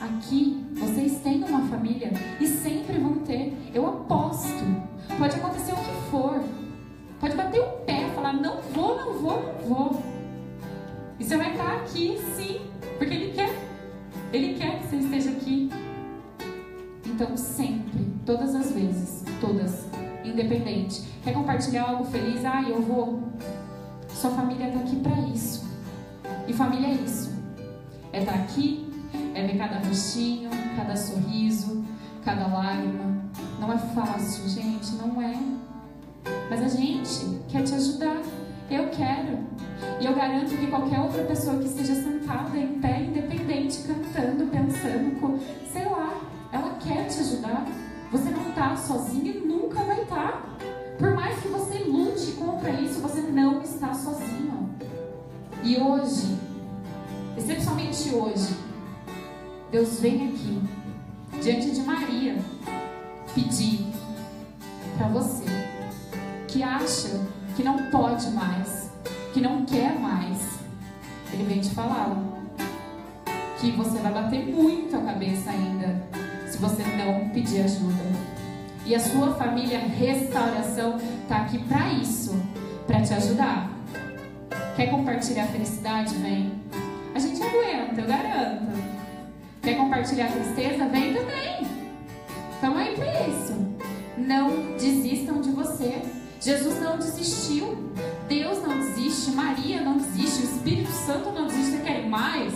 Aqui 0.00 0.66
vocês 0.74 1.20
têm 1.20 1.44
uma 1.44 1.60
família 1.68 2.10
e 2.40 2.46
sempre 2.48 2.98
vão 2.98 3.20
ter. 3.20 3.56
Eu 3.72 3.86
aposto. 3.86 4.64
Pode 5.16 5.36
acontecer 5.36 5.72
o 5.72 5.76
que 5.76 6.10
for. 6.10 6.42
Pode 7.20 7.36
bater 7.36 7.60
o 7.60 7.68
pé, 7.86 8.08
falar 8.16 8.32
não 8.32 8.60
vou, 8.74 8.96
não 8.96 9.12
vou, 9.12 9.42
não 9.42 9.68
vou. 9.68 10.02
E 11.20 11.24
você 11.24 11.36
vai 11.36 11.52
estar 11.52 11.76
aqui, 11.76 12.18
sim, 12.34 12.60
porque 12.98 13.14
ele 13.14 13.32
quer. 13.32 13.61
Ele 14.32 14.54
quer 14.54 14.78
que 14.78 14.86
você 14.86 14.96
esteja 14.96 15.30
aqui. 15.30 15.70
Então 17.04 17.36
sempre, 17.36 18.06
todas 18.24 18.54
as 18.54 18.72
vezes, 18.72 19.24
todas, 19.40 19.86
independente. 20.24 21.02
Quer 21.22 21.34
compartilhar 21.34 21.90
algo 21.90 22.04
feliz? 22.04 22.42
Ah, 22.44 22.62
eu 22.62 22.80
vou. 22.80 23.22
Sua 24.08 24.30
família 24.30 24.68
está 24.68 24.80
aqui 24.80 24.96
para 24.96 25.18
isso. 25.28 25.70
E 26.48 26.52
família 26.52 26.88
é 26.88 26.92
isso. 26.92 27.30
É 28.12 28.20
estar 28.20 28.32
tá 28.32 28.38
aqui, 28.38 28.86
é 29.34 29.46
ver 29.46 29.58
cada 29.58 29.86
rostinho, 29.86 30.48
cada 30.76 30.96
sorriso, 30.96 31.84
cada 32.24 32.46
lágrima. 32.46 33.22
Não 33.60 33.70
é 33.70 33.78
fácil, 33.78 34.48
gente, 34.48 34.92
não 34.92 35.20
é. 35.20 35.36
Mas 36.48 36.62
a 36.62 36.68
gente 36.68 37.38
quer 37.48 37.62
te 37.62 37.74
ajudar. 37.74 38.22
Eu 38.72 38.88
quero. 38.88 39.38
E 40.00 40.06
eu 40.06 40.14
garanto 40.14 40.56
que 40.56 40.66
qualquer 40.68 40.98
outra 40.98 41.22
pessoa 41.24 41.58
que 41.58 41.66
esteja 41.66 41.94
sentada 41.94 42.56
em 42.56 42.80
pé, 42.80 43.02
independente, 43.02 43.82
cantando, 43.82 44.46
pensando, 44.46 45.38
sei 45.70 45.84
lá, 45.84 46.14
ela 46.50 46.78
quer 46.80 47.06
te 47.06 47.20
ajudar. 47.20 47.66
Você 48.10 48.30
não 48.30 48.48
está 48.48 48.74
sozinho 48.74 49.26
e 49.26 49.46
nunca 49.46 49.82
vai 49.82 50.00
estar. 50.00 50.32
Tá. 50.32 50.42
Por 50.98 51.14
mais 51.14 51.38
que 51.40 51.48
você 51.48 51.84
lute 51.84 52.32
contra 52.32 52.70
isso, 52.70 53.00
você 53.00 53.20
não 53.20 53.60
está 53.60 53.92
sozinho. 53.92 54.70
E 55.62 55.76
hoje, 55.76 56.38
especialmente 57.36 58.14
hoje, 58.14 58.56
Deus 59.70 60.00
vem 60.00 60.28
aqui, 60.28 60.62
diante 61.42 61.72
de 61.72 61.80
Maria, 61.82 62.36
pedir 63.34 63.71
mais, 68.42 68.90
que 69.32 69.40
não 69.40 69.64
quer 69.64 69.98
mais. 69.98 70.38
Ele 71.32 71.44
vem 71.44 71.60
te 71.60 71.70
falar 71.70 72.16
que 73.58 73.70
você 73.72 73.98
vai 73.98 74.12
bater 74.12 74.44
muito 74.46 74.96
a 74.96 75.00
cabeça 75.00 75.50
ainda 75.50 76.02
se 76.48 76.58
você 76.58 76.82
não 76.82 77.28
pedir 77.30 77.62
ajuda. 77.62 78.02
E 78.84 78.94
a 78.94 79.00
sua 79.00 79.34
família 79.34 79.78
Restauração 79.78 80.98
está 81.22 81.38
aqui 81.38 81.58
para 81.58 81.92
isso, 81.92 82.34
para 82.86 83.00
te 83.00 83.14
ajudar. 83.14 83.70
Quer 84.76 84.90
compartilhar 84.90 85.44
a 85.44 85.48
felicidade? 85.48 86.14
Vem. 86.16 86.52
A 87.14 87.18
gente 87.18 87.40
aguenta, 87.40 88.00
eu 88.00 88.06
garanto. 88.06 88.72
Quer 89.62 89.76
compartilhar 89.76 90.26
a 90.26 90.32
tristeza? 90.32 90.88
Vem 90.88 91.14
também. 91.14 91.66
Estamos 92.54 92.78
aí 92.78 92.94
para 92.96 93.28
isso. 93.28 93.54
Não 94.18 94.76
desistam 94.76 95.40
de 95.40 95.50
você. 95.50 96.02
Jesus 96.42 96.80
não 96.80 96.98
desistiu. 96.98 97.92
Deus 98.28 98.60
não 98.66 98.76
desiste. 98.76 99.30
Maria 99.30 99.80
não 99.80 99.96
desiste. 99.96 100.42
O 100.42 100.44
Espírito 100.44 100.90
Santo 100.90 101.30
não 101.30 101.46
desiste. 101.46 101.70
Vocês 101.70 101.82
querem 101.84 102.08
mais? 102.08 102.52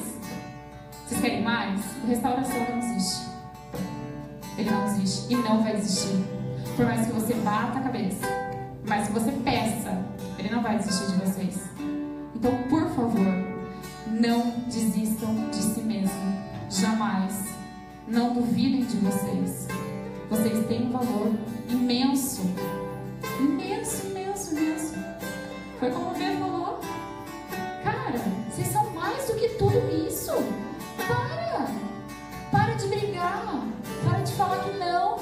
Vocês 1.07 1.21
querem 1.21 1.43
mais? 1.43 1.81
A 2.03 2.07
restauração 2.09 2.67
não 2.69 2.81
desiste. 2.81 3.27
Ele 4.59 4.71
não 4.71 4.85
desiste 4.85 5.33
e 5.33 5.37
não 5.37 5.63
vai 5.63 5.77
desistir. 5.77 6.17
Por 6.75 6.85
mais 6.85 7.07
que 7.07 7.13
você 7.13 7.35
bata 7.35 7.79
a 7.79 7.83
cabeça, 7.83 8.27
por 8.81 8.89
mais 8.89 9.07
que 9.07 9.13
você 9.13 9.31
peça, 9.31 10.05
ele 10.39 10.51
não 10.51 10.63
vai 10.63 10.79
desistir 10.79 11.07
de 11.13 11.19
vocês. 11.19 11.63
Então, 12.35 12.51
por 12.69 12.89
favor, 12.89 13.35
não 14.09 14.51
desistam 14.67 15.49
de 15.51 15.57
si 15.57 15.81
mesmo. 15.81 16.43
Jamais. 16.69 17.55
Não 18.09 18.35
duvidem 18.35 18.85
de 18.85 18.97
vocês. 18.97 19.69
Vocês 20.29 20.67
têm 20.67 20.87
um 20.87 20.91
valor 20.91 21.33
imenso. 21.69 22.43
Imenso, 23.39 24.07
imenso, 24.07 24.55
imenso. 24.57 24.95
Foi 25.79 25.91
como 25.91 26.11
o 26.11 26.15
Pedro 26.15 26.39
falou. 26.39 26.81
Cara, 27.85 28.19
vocês 28.51 28.69
são 28.69 28.91
mais 28.91 29.27
do 29.27 29.35
que 29.35 29.49
tudo 29.51 30.07
isso. 30.07 30.33
Para! 31.07 31.67
Para 32.51 32.75
de 32.75 32.87
brigar. 32.89 33.63
Para 34.05 34.21
de 34.21 34.33
falar 34.33 34.65
que 34.65 34.79
não. 34.79 35.19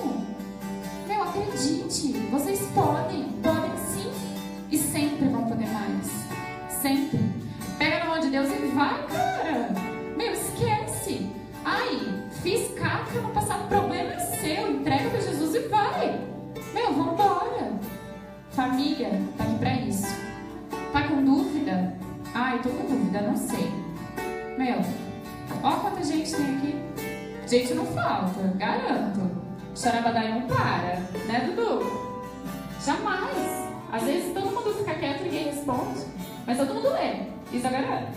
Meu, 1.08 1.22
acredite. 1.22 2.12
Vocês 2.30 2.60
podem. 2.74 3.24
Podem 3.42 3.76
sim. 3.78 4.12
E 4.70 4.78
sempre 4.78 5.28
vão 5.28 5.44
poder 5.46 5.68
mais. 5.68 6.10
Sempre. 6.80 7.20
Pega 7.78 8.00
na 8.00 8.04
mão 8.06 8.20
de 8.20 8.30
Deus 8.30 8.48
e 8.48 8.66
vai, 8.74 9.03
Falta, 28.14 28.56
garanto. 28.56 29.44
Charabadai 29.74 30.38
não 30.38 30.46
para, 30.46 31.00
né, 31.26 31.50
Dudu? 31.50 31.82
Jamais. 32.84 33.68
Às 33.90 34.04
vezes 34.04 34.32
todo 34.32 34.46
mundo 34.46 34.72
fica 34.78 34.94
quieto 34.94 35.22
e 35.22 35.24
ninguém 35.24 35.44
responde. 35.46 36.06
Mas 36.46 36.58
todo 36.58 36.74
mundo 36.74 36.92
lê. 36.92 37.24
Isso 37.52 37.66
eu 37.66 37.70
garanto. 37.72 38.16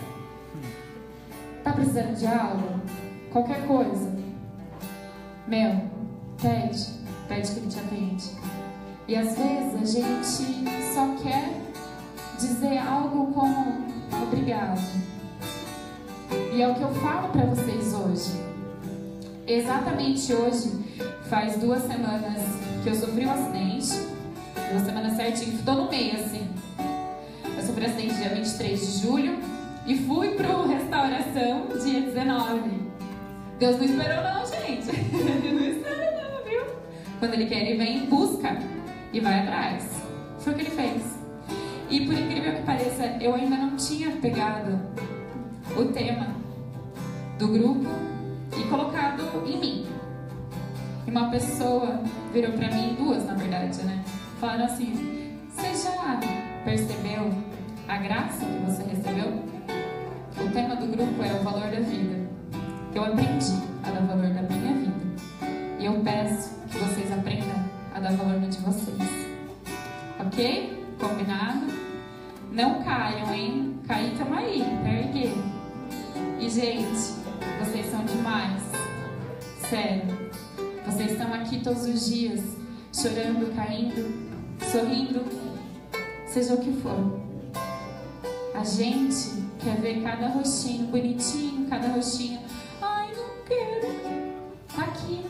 Tá 1.64 1.74
precisando 1.74 2.16
de 2.16 2.28
algo? 2.28 2.80
qualquer 3.32 3.66
coisa. 3.66 4.16
Meu, 5.48 5.82
pede, 6.42 6.88
pede 7.28 7.52
que 7.52 7.60
ele 7.60 7.68
te 7.68 7.80
atende. 7.80 8.32
E 9.08 9.16
às 9.16 9.36
vezes 9.36 9.76
a 9.76 9.86
gente 9.86 10.94
só 10.94 11.16
quer 11.24 11.62
dizer 12.40 12.78
algo 12.78 13.34
como 13.34 13.86
obrigado. 14.24 14.80
E 16.54 16.62
é 16.62 16.68
o 16.68 16.76
que 16.76 16.82
eu 16.82 16.94
falo 16.96 17.30
para 17.30 17.46
vocês 17.46 17.94
hoje. 17.94 18.47
Exatamente 19.48 20.34
hoje, 20.34 20.74
faz 21.30 21.58
duas 21.58 21.82
semanas 21.84 22.42
que 22.84 22.90
eu 22.90 22.96
sofri 22.96 23.26
um 23.26 23.32
acidente. 23.32 23.94
Duas 24.70 24.84
semanas 24.86 25.16
certinho, 25.16 25.56
estou 25.56 25.76
no 25.76 25.90
meio 25.90 26.16
assim. 26.16 26.46
Eu 27.56 27.64
sofri 27.66 27.86
um 27.86 27.88
acidente 27.88 28.16
dia 28.16 28.36
23 28.36 28.80
de 28.80 29.02
julho 29.02 29.40
e 29.86 29.98
fui 30.00 30.32
pro 30.32 30.68
restauração 30.68 31.68
dia 31.82 32.02
19. 32.02 32.88
Deus 33.58 33.78
não 33.78 33.86
esperou 33.86 34.22
não, 34.22 34.46
gente. 34.46 34.90
Ele 35.16 35.54
não 35.54 35.66
espera 35.66 36.30
não, 36.30 36.44
viu? 36.44 36.64
Quando 37.18 37.34
ele 37.36 37.46
quer, 37.46 37.62
ele 37.66 37.78
vem 37.78 38.00
em 38.00 38.06
busca 38.08 38.58
e 39.14 39.22
vai 39.22 39.40
atrás. 39.40 39.90
Foi 40.40 40.52
o 40.52 40.56
que 40.58 40.64
ele 40.64 40.72
fez. 40.72 41.02
E 41.90 42.06
por 42.06 42.14
incrível 42.14 42.54
que 42.54 42.64
pareça, 42.64 43.18
eu 43.22 43.34
ainda 43.34 43.56
não 43.56 43.78
tinha 43.78 44.12
pegado 44.18 44.78
o 45.78 45.86
tema 45.86 46.36
do 47.40 47.48
grupo 47.48 47.88
e 48.56 48.64
colocado 48.70 49.07
em 49.46 49.60
mim. 49.60 49.86
E 51.06 51.12
uma 51.12 51.30
pessoa 51.30 52.02
virou 52.34 52.52
para 52.54 52.70
mim, 52.72 52.96
duas 52.98 53.26
na 53.26 53.34
verdade, 53.34 53.84
né? 53.84 54.04
Falaram 54.40 54.66
assim: 54.66 55.38
Você 55.50 55.90
já 55.90 56.20
percebeu 56.64 57.32
a 57.88 57.98
graça 57.98 58.46
que 58.46 58.66
você 58.66 58.84
recebeu? 58.84 59.48
o 60.40 60.50
tema 60.52 60.76
do 60.76 60.86
grupo 60.88 61.24
é 61.24 61.34
o 61.34 61.44
valor 61.44 61.70
da 61.70 61.80
vida. 61.80 62.28
Eu 62.94 63.04
aprendi 63.04 63.62
a 63.84 63.92
dar 63.92 64.02
valor 64.02 64.30
da 64.30 64.42
minha 64.42 64.74
vida. 64.74 65.06
E 65.80 65.86
eu 65.86 66.00
peço 66.02 66.56
que 66.70 66.78
vocês 66.78 67.12
aprendam 67.12 67.58
a 67.94 68.00
dar 68.00 68.14
valor 68.14 68.40
no 68.40 68.48
de 68.48 68.58
vocês. 68.60 68.98
Ok? 70.20 70.86
Combinado? 71.00 71.66
Não 72.52 72.84
caiam, 72.84 73.34
hein? 73.34 73.80
Cair, 73.88 74.18
tamo 74.18 74.36
aí, 74.36 74.62
erguer. 74.62 75.34
E, 76.40 76.50
gente, 76.50 77.14
vocês 77.60 77.86
são 77.92 78.04
demais. 78.06 78.62
Sério. 79.70 80.32
Vocês 80.86 81.12
estão 81.12 81.34
aqui 81.34 81.60
todos 81.62 81.86
os 81.86 82.06
dias, 82.06 82.42
chorando, 82.94 83.54
caindo, 83.54 84.58
sorrindo, 84.72 85.26
seja 86.26 86.54
o 86.54 86.62
que 86.62 86.72
for. 86.82 87.20
A 88.54 88.64
gente 88.64 89.44
quer 89.60 89.76
ver 89.82 90.02
cada 90.04 90.30
rostinho 90.30 90.88
bonitinho, 90.88 91.68
cada 91.70 91.90
rostinho. 91.90 92.40
Ai, 92.82 93.14
não 93.14 93.44
quero. 93.46 93.94
Tá 94.74 94.84
aqui. 94.84 95.26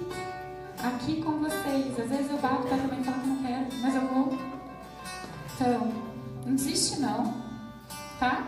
Aqui 0.84 1.24
com 1.24 1.40
vocês. 1.40 2.00
Às 2.00 2.08
vezes 2.08 2.30
eu 2.30 2.38
bato 2.38 2.68
pra 2.68 2.78
também 2.78 3.04
falar 3.04 3.20
que 3.20 3.28
não 3.28 3.38
quero, 3.38 3.66
mas 3.82 3.96
eu 3.96 4.02
vou. 4.02 4.38
Então, 5.56 5.92
não 6.46 6.54
desiste 6.54 7.00
não. 7.00 7.34
Tá? 8.20 8.48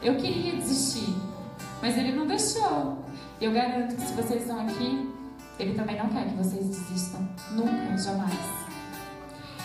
Eu 0.00 0.14
queria 0.14 0.52
desistir, 0.52 1.12
mas 1.82 1.98
ele 1.98 2.12
não 2.12 2.24
deixou. 2.24 3.07
Eu 3.40 3.52
garanto 3.52 3.94
que 3.94 4.02
se 4.02 4.14
vocês 4.14 4.42
estão 4.42 4.58
aqui, 4.60 5.14
ele 5.60 5.74
também 5.74 5.96
não 5.96 6.08
quer 6.08 6.28
que 6.28 6.34
vocês 6.34 6.66
desistam. 6.66 7.28
Nunca, 7.52 7.96
jamais. 7.96 8.36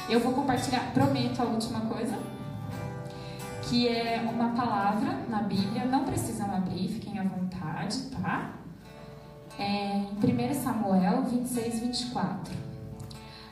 Eu 0.07 0.19
vou 0.19 0.33
compartilhar, 0.33 0.91
prometo 0.93 1.41
a 1.41 1.45
última 1.45 1.81
coisa, 1.81 2.15
que 3.63 3.87
é 3.87 4.21
uma 4.31 4.49
palavra 4.49 5.17
na 5.27 5.41
Bíblia. 5.41 5.85
Não 5.85 6.03
precisam 6.03 6.53
abrir, 6.53 6.87
fiquem 6.87 7.17
à 7.17 7.23
vontade, 7.23 7.97
tá? 8.11 8.53
É 9.57 9.97
em 9.97 10.51
1 10.51 10.53
Samuel 10.53 11.23
26, 11.23 11.79
24. 11.79 12.53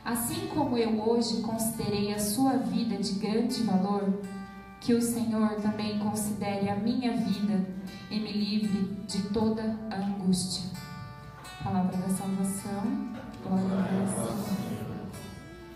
Assim 0.04 0.48
como 0.54 0.78
eu 0.78 1.00
hoje 1.00 1.42
considerei 1.42 2.14
a 2.14 2.18
sua 2.18 2.58
vida 2.58 2.96
de 2.96 3.14
grande 3.14 3.62
valor, 3.62 4.20
que 4.82 4.94
o 4.94 5.00
Senhor 5.00 5.48
também 5.60 5.98
considere 6.00 6.68
a 6.68 6.74
minha 6.74 7.12
vida 7.16 7.64
e 8.10 8.18
me 8.18 8.32
livre 8.32 8.96
de 9.06 9.22
toda 9.28 9.78
a 9.90 9.96
angústia. 9.96 10.70
Palavra 11.62 11.96
da 11.96 12.08
salvação. 12.08 12.82
Glória 13.44 13.78
a 13.78 13.82
Deus. 13.82 14.82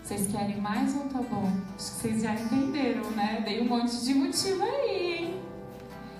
Vocês 0.03 0.27
querem 0.27 0.59
mais 0.59 0.93
ou 0.95 1.03
tá 1.03 1.21
bom? 1.21 1.49
Acho 1.75 1.91
que 1.91 2.01
vocês 2.01 2.21
já 2.21 2.33
entenderam, 2.33 3.09
né? 3.11 3.41
Dei 3.45 3.61
um 3.61 3.69
monte 3.69 3.97
de 4.03 4.13
motivo 4.13 4.63
aí, 4.63 5.13
hein? 5.13 5.41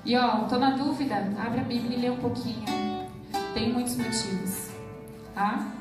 E 0.05 0.15
ó, 0.15 0.45
tô 0.45 0.57
na 0.57 0.71
dúvida, 0.71 1.15
abre 1.37 1.59
a 1.59 1.63
Bíblia 1.63 1.97
e 1.97 2.01
lê 2.01 2.09
um 2.09 2.17
pouquinho. 2.17 2.65
Tem 3.53 3.73
muitos 3.73 3.97
motivos, 3.97 4.71
tá? 5.33 5.73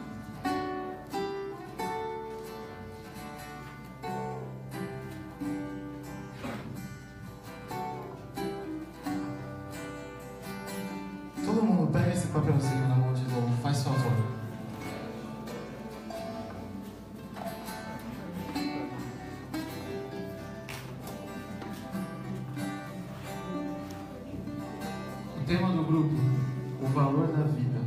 O 26.87 26.89
valor 26.91 27.27
da 27.29 27.43
vida. 27.43 27.81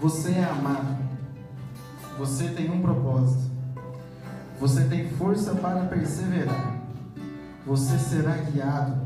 Você 0.00 0.32
é 0.32 0.44
amado. 0.44 1.02
Você 2.18 2.48
tem 2.48 2.70
um 2.70 2.80
propósito. 2.80 3.50
Você 4.60 4.84
tem 4.84 5.08
força 5.10 5.54
para 5.54 5.86
perseverar. 5.86 6.80
Você 7.66 7.98
será 7.98 8.36
guiado. 8.36 9.00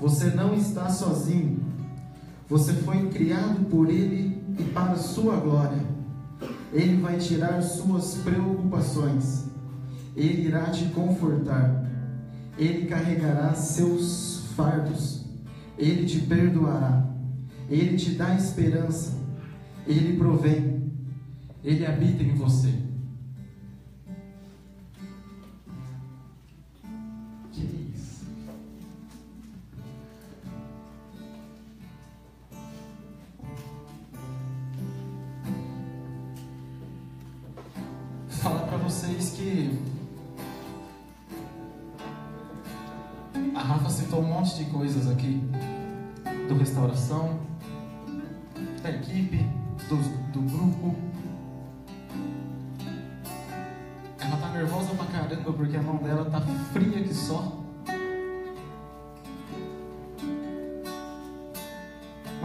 Você 0.00 0.26
não 0.26 0.54
está 0.54 0.88
sozinho. 0.88 1.60
Você 2.48 2.72
foi 2.72 3.08
criado 3.08 3.68
por 3.68 3.88
Ele 3.88 4.44
e 4.58 4.62
para 4.64 4.94
sua 4.96 5.36
glória. 5.36 5.82
Ele 6.72 7.00
vai 7.00 7.18
tirar 7.18 7.62
suas 7.62 8.14
preocupações. 8.18 9.46
Ele 10.14 10.46
irá 10.46 10.70
te 10.70 10.84
confortar. 10.86 11.75
Ele 12.58 12.86
carregará 12.86 13.54
seus 13.54 14.46
fardos. 14.56 15.24
Ele 15.78 16.06
te 16.06 16.20
perdoará. 16.20 17.06
Ele 17.68 17.96
te 17.96 18.12
dá 18.12 18.34
esperança. 18.34 19.18
Ele 19.86 20.16
provém. 20.16 20.92
Ele 21.62 21.84
habita 21.84 22.22
em 22.22 22.34
você. 22.34 22.85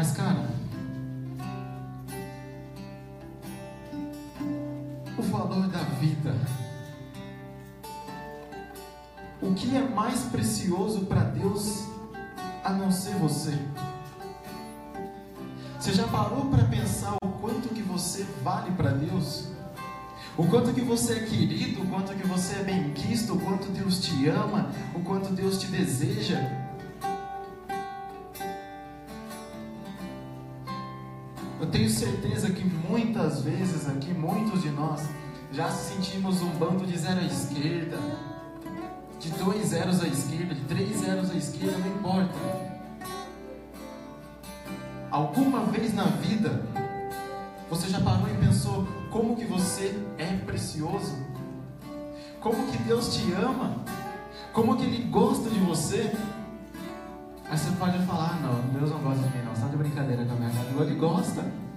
Mas 0.02 0.14
cara, 0.14 0.50
o 5.16 5.22
valor 5.22 5.68
da 5.68 5.84
vida. 6.00 6.34
O 9.40 9.54
que 9.54 9.78
é 9.78 9.88
mais 9.88 10.22
precioso 10.22 11.02
para 11.02 11.26
Deus 11.26 11.84
a 12.64 12.72
não 12.72 12.92
ser 12.92 13.14
você? 13.18 13.56
Você 15.80 15.94
já 15.94 16.08
parou 16.08 16.46
para 16.46 16.64
pensar 16.64 17.16
o 17.24 17.28
quanto 17.40 17.70
que 17.70 17.84
você 17.84 18.26
vale 18.44 18.72
para 18.72 18.90
Deus? 18.94 19.50
O 20.36 20.48
quanto 20.48 20.74
que 20.74 20.82
você 20.82 21.14
é 21.14 21.26
querido, 21.26 21.84
o 21.84 21.88
quanto 21.88 22.16
que 22.16 22.26
você 22.26 22.56
é 22.56 22.64
bem 22.64 22.92
quisto, 22.94 23.36
o 23.36 23.40
quanto 23.40 23.68
Deus 23.70 24.00
te 24.00 24.28
ama, 24.28 24.72
o 24.96 25.02
quanto 25.02 25.32
Deus 25.32 25.60
te 25.60 25.68
deseja? 25.68 26.61
Que 32.62 32.70
muitas 32.88 33.42
vezes 33.42 33.90
aqui, 33.90 34.14
muitos 34.14 34.62
de 34.62 34.70
nós, 34.70 35.02
já 35.52 35.70
sentimos 35.72 36.42
um 36.42 36.50
bando 36.52 36.86
de 36.86 36.98
zero 36.98 37.20
à 37.20 37.24
esquerda, 37.24 37.98
de 39.20 39.32
dois 39.32 39.68
zeros 39.68 40.02
à 40.02 40.08
esquerda, 40.08 40.54
de 40.54 40.62
três 40.66 40.98
zeros 41.00 41.32
à 41.32 41.34
esquerda, 41.34 41.78
não 41.80 41.88
importa. 41.88 42.40
Alguma 45.10 45.66
vez 45.66 45.94
na 45.94 46.06
vida, 46.06 46.64
você 47.70 47.90
já 47.90 48.00
parou 48.00 48.28
e 48.30 48.46
pensou 48.46 48.88
como 49.10 49.36
que 49.36 49.46
você 49.46 50.00
é 50.18 50.38
precioso? 50.46 51.18
Como 52.40 52.72
que 52.72 52.78
Deus 52.84 53.16
te 53.16 53.32
ama? 53.34 53.76
Como 54.54 54.78
que 54.78 54.84
Ele 54.84 55.04
gosta 55.06 55.50
de 55.50 55.60
você? 55.60 56.12
Aí 57.50 57.58
você 57.58 57.72
pode 57.72 57.98
falar, 58.06 58.38
ah, 58.38 58.40
não, 58.42 58.80
Deus 58.80 58.90
não 58.92 59.00
gosta 59.00 59.22
de 59.28 59.38
mim 59.38 59.44
não, 59.44 59.52
está 59.52 59.68
de 59.68 59.76
brincadeira 59.76 60.26
com 60.26 60.34
a 60.34 60.36
minha 60.36 60.50
cara. 60.50 60.84
Ele 60.84 60.96
gosta. 60.96 61.71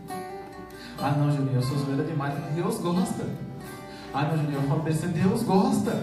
Ah 1.04 1.10
não, 1.18 1.30
Juninho, 1.30 1.56
eu 1.56 1.62
sou 1.62 1.76
zoeira 1.76 2.02
demais, 2.02 2.32
Deus 2.54 2.78
gosta. 2.78 3.26
Ah 4.14 4.22
não, 4.22 4.38
Juninho, 4.38 4.54
eu 4.54 4.62
falo 4.62 4.82
besteira, 4.82 5.12
Deus 5.12 5.42
gosta. 5.42 6.02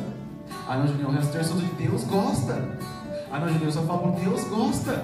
Ah 0.70 0.78
não, 0.78 0.86
Juninho, 0.86 1.08
o 1.08 1.12
resto 1.12 1.32
terço 1.32 1.54
de 1.56 1.66
Deus 1.66 2.04
gosta. 2.04 2.78
Ah 3.32 3.40
não, 3.40 3.48
Juninho, 3.48 3.66
eu 3.66 3.72
só 3.72 3.82
falo 3.82 4.12
Deus 4.12 4.44
gosta. 4.44 5.04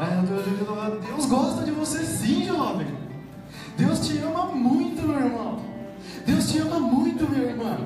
Ah 0.00 0.14
não, 0.14 0.26
Juninho, 0.26 1.00
Deus 1.06 1.26
gosta 1.26 1.62
de 1.62 1.72
você 1.72 2.06
sim, 2.06 2.46
jovem. 2.46 2.86
Deus 3.76 4.00
te 4.00 4.16
ama 4.16 4.46
muito, 4.46 5.06
meu 5.06 5.26
irmão. 5.26 5.58
Deus 6.24 6.50
te 6.50 6.58
ama 6.60 6.80
muito, 6.80 7.30
minha 7.30 7.50
irmã. 7.50 7.76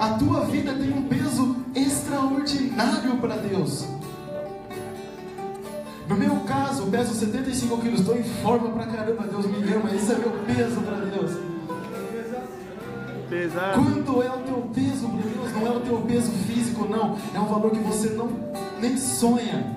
A 0.00 0.14
tua 0.14 0.46
vida 0.46 0.72
tem 0.72 0.94
um 0.94 1.02
peso 1.08 1.56
extraordinário 1.74 3.18
para 3.18 3.36
Deus. 3.36 3.86
Eu 6.86 6.92
peso 6.92 7.14
75 7.14 7.78
quilos, 7.78 7.98
estou 7.98 8.16
em 8.16 8.22
forma 8.22 8.70
pra 8.70 8.86
caramba, 8.86 9.24
Deus 9.24 9.44
me 9.46 9.56
ama, 9.74 9.92
esse 9.92 10.12
é 10.12 10.18
meu 10.18 10.30
peso 10.46 10.80
para 10.82 10.98
Deus. 10.98 11.32
Pesado. 13.28 13.82
Quanto 13.82 14.22
é 14.22 14.30
o 14.30 14.38
teu 14.38 14.70
peso 14.72 15.08
para 15.08 15.22
Deus? 15.22 15.52
Não 15.52 15.66
é 15.66 15.70
o 15.70 15.80
teu 15.80 16.00
peso 16.02 16.30
físico, 16.46 16.86
não. 16.88 17.18
É 17.34 17.40
um 17.40 17.46
valor 17.46 17.72
que 17.72 17.80
você 17.80 18.10
não 18.10 18.30
nem 18.80 18.96
sonha. 18.96 19.76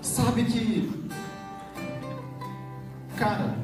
Sabe 0.00 0.44
que, 0.44 1.08
cara, 3.16 3.56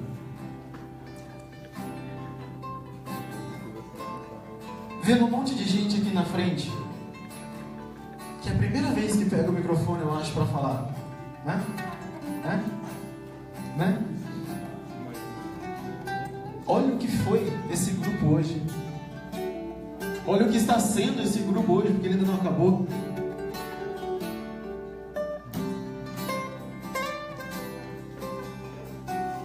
vendo 5.05 5.27
um 5.27 5.31
monte 5.31 5.55
de 5.55 5.63
gente 5.63 6.01
aqui 6.01 6.13
na 6.13 6.25
frente, 6.25 6.73
que 8.43 8.49
é 8.49 8.53
a 8.53 8.55
primeira 8.57 8.89
vez 8.89 9.17
que 9.17 9.25
pega 9.25 9.51
o 9.51 9.53
microfone, 9.53 10.03
eu 10.03 10.15
acho, 10.15 10.33
para 10.33 10.47
falar, 10.47 10.95
né? 11.45 11.63
Né? 12.43 12.65
Né? 13.77 14.03
Olha 16.67 16.95
o 16.95 16.99
que 16.99 17.09
foi 17.09 17.53
esse 17.71 17.93
grupo 17.93 18.27
hoje. 18.35 18.63
Olha 20.27 20.47
o 20.47 20.51
que 20.51 20.57
está 20.57 20.79
sendo 20.79 21.23
esse 21.23 21.41
grupo 21.41 21.73
hoje, 21.73 21.93
porque 21.93 22.07
ele 22.07 22.15
ainda 22.15 22.27
não 22.27 22.35
acabou. 22.37 22.87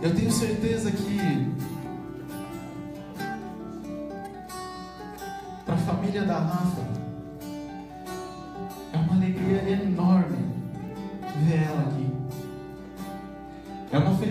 Eu 0.02 0.16
tenho 0.16 0.32
certeza 0.32 0.92
que 0.92 1.52
para 5.66 5.74
a 5.74 5.78
família 5.78 6.24
da 6.24 6.38
Rafa 6.38 6.85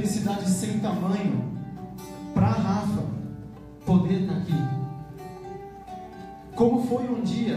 felicidade 0.05 0.51
sem 0.51 0.81
tamanho 0.81 1.51
para 2.35 2.49
Rafa 2.49 3.05
poder 3.87 4.21
estar 4.21 4.35
aqui. 4.35 4.53
Como 6.55 6.87
foi 6.87 7.09
um 7.09 7.23
dia 7.23 7.57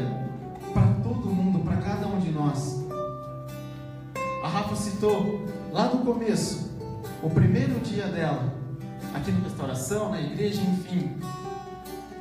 para 0.74 0.88
todo 1.04 1.30
mundo, 1.30 1.60
para 1.60 1.76
cada 1.76 2.08
um 2.08 2.20
de 2.20 2.32
nós. 2.32 2.86
A 4.42 4.48
Rafa 4.48 4.76
citou 4.78 5.46
lá 5.74 5.94
no 5.94 6.06
começo 6.06 6.72
o 7.22 7.30
primeiro 7.30 7.82
dia 7.82 8.08
dela, 8.08 8.54
aqui 9.14 9.30
na 9.30 9.42
restauração, 9.42 10.12
na 10.12 10.22
igreja, 10.22 10.62
enfim. 10.62 11.18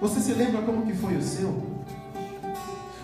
Você 0.01 0.19
se 0.19 0.33
lembra 0.33 0.61
como 0.63 0.85
que 0.87 0.95
foi 0.95 1.17
o 1.17 1.23
seu? 1.23 1.63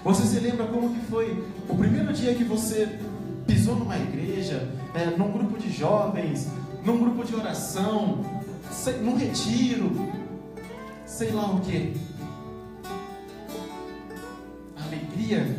Você 0.02 0.24
se 0.24 0.40
lembra 0.40 0.66
como 0.66 0.92
que 0.92 1.06
foi 1.06 1.46
o 1.68 1.76
primeiro 1.76 2.12
dia 2.12 2.34
que 2.34 2.42
você 2.42 2.98
pisou 3.46 3.76
numa 3.76 3.96
igreja, 3.96 4.68
é, 4.92 5.06
num 5.16 5.30
grupo 5.30 5.56
de 5.56 5.70
jovens, 5.70 6.50
num 6.84 6.98
grupo 6.98 7.24
de 7.24 7.34
oração, 7.34 8.24
sei, 8.70 8.98
num 8.98 9.16
retiro, 9.16 9.92
sei 11.06 11.30
lá 11.30 11.46
o 11.50 11.60
que? 11.60 11.96
A 14.76 14.84
alegria 14.84 15.56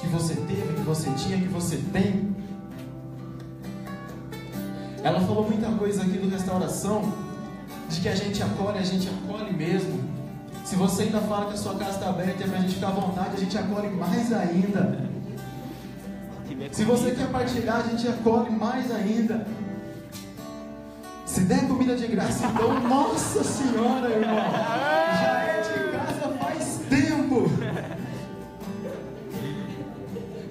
que 0.00 0.06
você 0.08 0.34
teve, 0.34 0.74
que 0.74 0.82
você 0.82 1.10
tinha, 1.12 1.38
que 1.38 1.48
você 1.48 1.76
tem. 1.92 2.34
Ela 5.02 5.20
falou 5.20 5.48
muita 5.48 5.70
coisa 5.72 6.02
aqui 6.02 6.18
do 6.18 6.28
restauração, 6.28 7.12
de 7.88 8.00
que 8.00 8.08
a 8.08 8.14
gente 8.14 8.42
acolhe, 8.42 8.78
a 8.78 8.82
gente 8.82 9.08
acolhe 9.08 9.52
mesmo. 9.52 10.04
Se 10.64 10.74
você 10.74 11.04
ainda 11.04 11.20
fala 11.20 11.46
que 11.46 11.54
a 11.54 11.56
sua 11.56 11.76
casa 11.76 11.92
está 11.92 12.08
aberta 12.10 12.42
é 12.42 12.46
para 12.48 12.58
a 12.58 12.60
gente 12.60 12.74
ficar 12.74 12.88
à 12.88 12.90
vontade, 12.90 13.36
a 13.36 13.38
gente 13.38 13.56
acolhe 13.56 13.88
mais 13.88 14.32
ainda. 14.32 15.06
Se 16.72 16.84
você 16.84 17.12
quer 17.12 17.28
partilhar, 17.28 17.84
a 17.86 17.88
gente 17.88 18.08
acolhe 18.08 18.50
mais 18.50 18.90
ainda. 18.90 19.46
Der 21.46 21.66
comida 21.68 21.96
de 21.96 22.06
graça, 22.08 22.46
então, 22.46 22.80
nossa 22.88 23.44
senhora, 23.44 24.10
irmão, 24.10 24.34
já 24.34 25.42
é 25.44 25.62
de 25.62 25.90
graça 25.90 26.28
faz 26.38 26.80
tempo. 26.88 27.48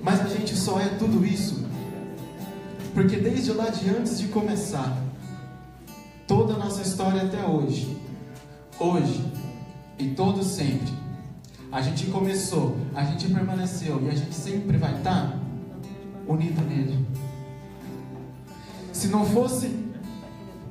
Mas 0.02 0.22
a 0.22 0.30
gente 0.30 0.56
só 0.56 0.80
é 0.80 0.88
tudo 0.98 1.26
isso 1.26 1.66
porque 2.96 3.18
desde 3.18 3.52
lá 3.52 3.70
de 3.70 3.90
antes 3.90 4.18
de 4.18 4.28
começar, 4.30 4.98
toda 6.26 6.54
a 6.54 6.58
nossa 6.58 6.82
história 6.82 7.24
até 7.24 7.46
hoje, 7.46 8.02
hoje 8.80 9.22
e 10.00 10.12
todo 10.12 10.42
sempre, 10.42 10.94
a 11.74 11.82
gente 11.82 12.06
começou, 12.06 12.78
a 12.96 13.04
gente 13.04 13.28
permaneceu 13.28 14.02
e 14.02 14.10
a 14.10 14.16
gente 14.16 14.34
sempre 14.34 14.78
vai 14.78 14.96
estar 14.96 15.38
unido 16.26 16.62
nele. 16.62 17.06
Se 18.94 19.10
não 19.10 19.26
fosse 19.26 19.85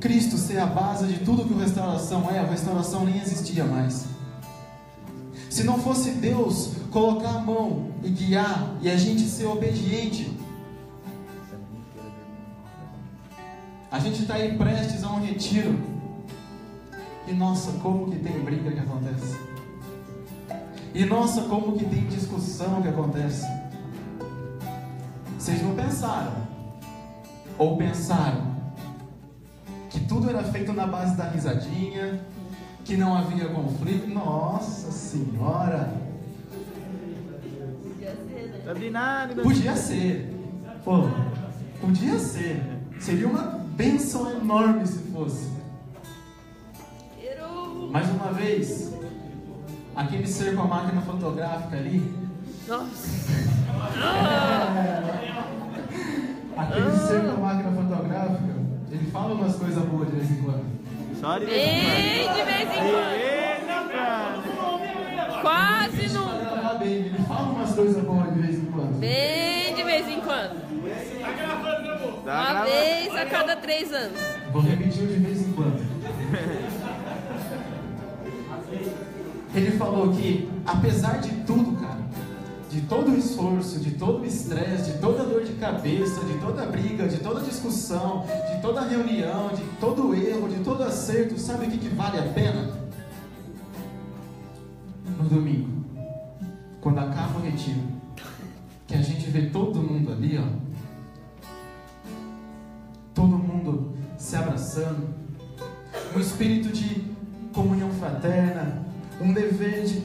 Cristo 0.04 0.36
ser 0.36 0.58
a 0.58 0.66
base 0.66 1.06
de 1.06 1.24
tudo 1.24 1.46
que 1.46 1.54
o 1.54 1.58
restauração 1.58 2.30
é, 2.30 2.38
a 2.38 2.44
restauração 2.44 3.06
nem 3.06 3.16
existia 3.16 3.64
mais. 3.64 4.04
Se 5.48 5.64
não 5.64 5.78
fosse 5.78 6.10
Deus 6.10 6.72
colocar 6.90 7.30
a 7.30 7.38
mão 7.38 7.88
e 8.02 8.10
guiar 8.10 8.76
e 8.82 8.90
a 8.90 8.98
gente 8.98 9.22
ser 9.22 9.46
obediente, 9.46 10.30
A 13.90 14.00
gente 14.00 14.22
está 14.22 14.34
aí 14.34 14.58
prestes 14.58 15.04
a 15.04 15.08
um 15.08 15.24
retiro. 15.24 15.78
E 17.28 17.32
nossa, 17.32 17.70
como 17.78 18.10
que 18.10 18.18
tem 18.18 18.40
briga 18.40 18.72
que 18.72 18.80
acontece. 18.80 19.38
E 20.92 21.04
nossa, 21.04 21.42
como 21.42 21.78
que 21.78 21.84
tem 21.84 22.04
discussão 22.08 22.82
que 22.82 22.88
acontece. 22.88 23.46
Vocês 25.38 25.62
não 25.62 25.76
pensaram? 25.76 26.32
Ou 27.56 27.76
pensaram 27.76 28.53
que 29.94 30.00
tudo 30.06 30.28
era 30.28 30.42
feito 30.42 30.72
na 30.72 30.88
base 30.88 31.16
da 31.16 31.28
risadinha, 31.28 32.20
que 32.84 32.96
não 32.96 33.16
havia 33.16 33.46
conflito? 33.48 34.08
Nossa 34.08 34.90
Senhora! 34.90 35.94
Podia 39.40 39.76
ser. 39.76 40.34
Pô, 40.84 41.04
podia 41.80 42.18
ser. 42.18 42.60
Seria 42.98 43.28
uma 43.28 43.42
bênção 43.76 44.28
enorme 44.32 44.84
se 44.84 44.98
fosse. 45.12 45.48
Mais 47.92 48.10
uma 48.10 48.32
vez, 48.32 48.92
aquele 49.94 50.26
ser 50.26 50.56
com 50.56 50.62
a 50.62 50.66
máquina 50.66 51.02
fotográfica 51.02 51.76
ali. 51.76 52.12
Nossa! 52.66 53.08
aquele 56.56 56.96
ser 56.96 57.22
com 57.22 57.30
a 57.30 57.36
máquina 57.36 57.70
fotográfica, 57.70 58.53
ele 58.94 59.10
fala 59.10 59.34
umas 59.34 59.56
coisas 59.56 59.82
boas 59.84 60.08
de 60.08 60.16
vez 60.16 60.30
em 60.30 60.42
quando. 60.42 60.64
Só 61.20 61.38
de 61.38 61.46
vez 61.46 61.56
Bem 61.56 62.20
em 62.20 62.24
quando. 62.24 62.36
de 62.36 62.42
vez 62.44 62.60
em 62.60 62.64
quando! 62.74 63.14
Em 63.14 63.16
quando. 65.16 65.40
Quase 65.42 66.08
nunca! 66.08 66.84
ele 66.84 67.18
fala 67.26 67.48
umas 67.52 67.72
coisas 67.74 68.04
boas 68.04 68.32
de 68.34 68.40
vez 68.40 68.56
em 68.58 68.64
quando. 68.66 68.98
Bem 69.00 69.74
de 69.74 69.82
vez 69.82 70.08
em 70.08 70.20
quando! 70.20 70.64
Tá 72.24 72.40
Uma 72.40 72.50
gravando. 72.52 72.70
vez 72.70 73.14
a 73.16 73.26
cada 73.26 73.56
três 73.56 73.92
anos. 73.92 74.18
Vou 74.52 74.62
repetir 74.62 75.06
de 75.06 75.16
vez 75.18 75.46
em 75.46 75.52
quando. 75.52 75.84
Ele 79.54 79.70
falou 79.78 80.12
que, 80.12 80.50
apesar 80.66 81.20
de 81.20 81.30
cara, 81.30 81.33
de 82.74 82.80
todo 82.80 83.12
o 83.12 83.16
esforço, 83.16 83.78
de 83.78 83.92
todo 83.92 84.22
o 84.22 84.26
estresse, 84.26 84.90
de 84.90 84.98
toda 84.98 85.22
a 85.22 85.24
dor 85.24 85.44
de 85.44 85.52
cabeça, 85.52 86.24
de 86.24 86.34
toda 86.40 86.64
a 86.64 86.66
briga, 86.66 87.06
de 87.06 87.18
toda 87.18 87.38
a 87.38 87.42
discussão, 87.44 88.26
de 88.52 88.60
toda 88.60 88.80
a 88.80 88.84
reunião, 88.84 89.54
de 89.54 89.62
todo 89.78 90.08
o 90.08 90.14
erro, 90.14 90.48
de 90.48 90.58
todo 90.64 90.82
acerto, 90.82 91.38
sabe 91.38 91.66
o 91.66 91.70
que, 91.70 91.78
que 91.78 91.88
vale 91.90 92.18
a 92.18 92.32
pena? 92.32 92.72
No 95.16 95.28
domingo, 95.28 95.84
quando 96.80 96.98
acaba 96.98 97.38
o 97.38 97.42
retiro, 97.42 97.80
que 98.88 98.94
a 98.94 99.02
gente 99.02 99.30
vê 99.30 99.42
todo 99.42 99.80
mundo 99.80 100.10
ali, 100.10 100.36
ó, 100.36 100.44
todo 103.14 103.38
mundo 103.38 103.92
se 104.18 104.34
abraçando, 104.34 105.14
um 106.16 106.18
espírito 106.18 106.70
de 106.70 107.04
comunhão 107.52 107.90
fraterna, 107.92 108.82
um 109.20 109.32
dever 109.32 109.84
de 109.84 109.98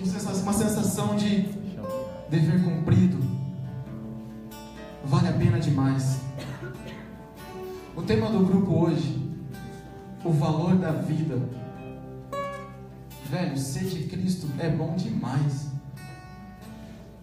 uma 0.43 0.53
sensação 0.53 1.15
de 1.15 1.58
dever 2.29 2.63
cumprido. 2.63 3.17
Vale 5.05 5.29
a 5.29 5.33
pena 5.33 5.59
demais. 5.59 6.19
O 7.95 8.01
tema 8.01 8.29
do 8.29 8.39
grupo 8.45 8.85
hoje, 8.85 9.19
o 10.23 10.31
valor 10.31 10.75
da 10.75 10.91
vida. 10.91 11.39
Velho, 13.29 13.57
ser 13.57 13.83
de 13.85 14.03
Cristo 14.05 14.47
é 14.59 14.69
bom 14.69 14.95
demais. 14.95 15.67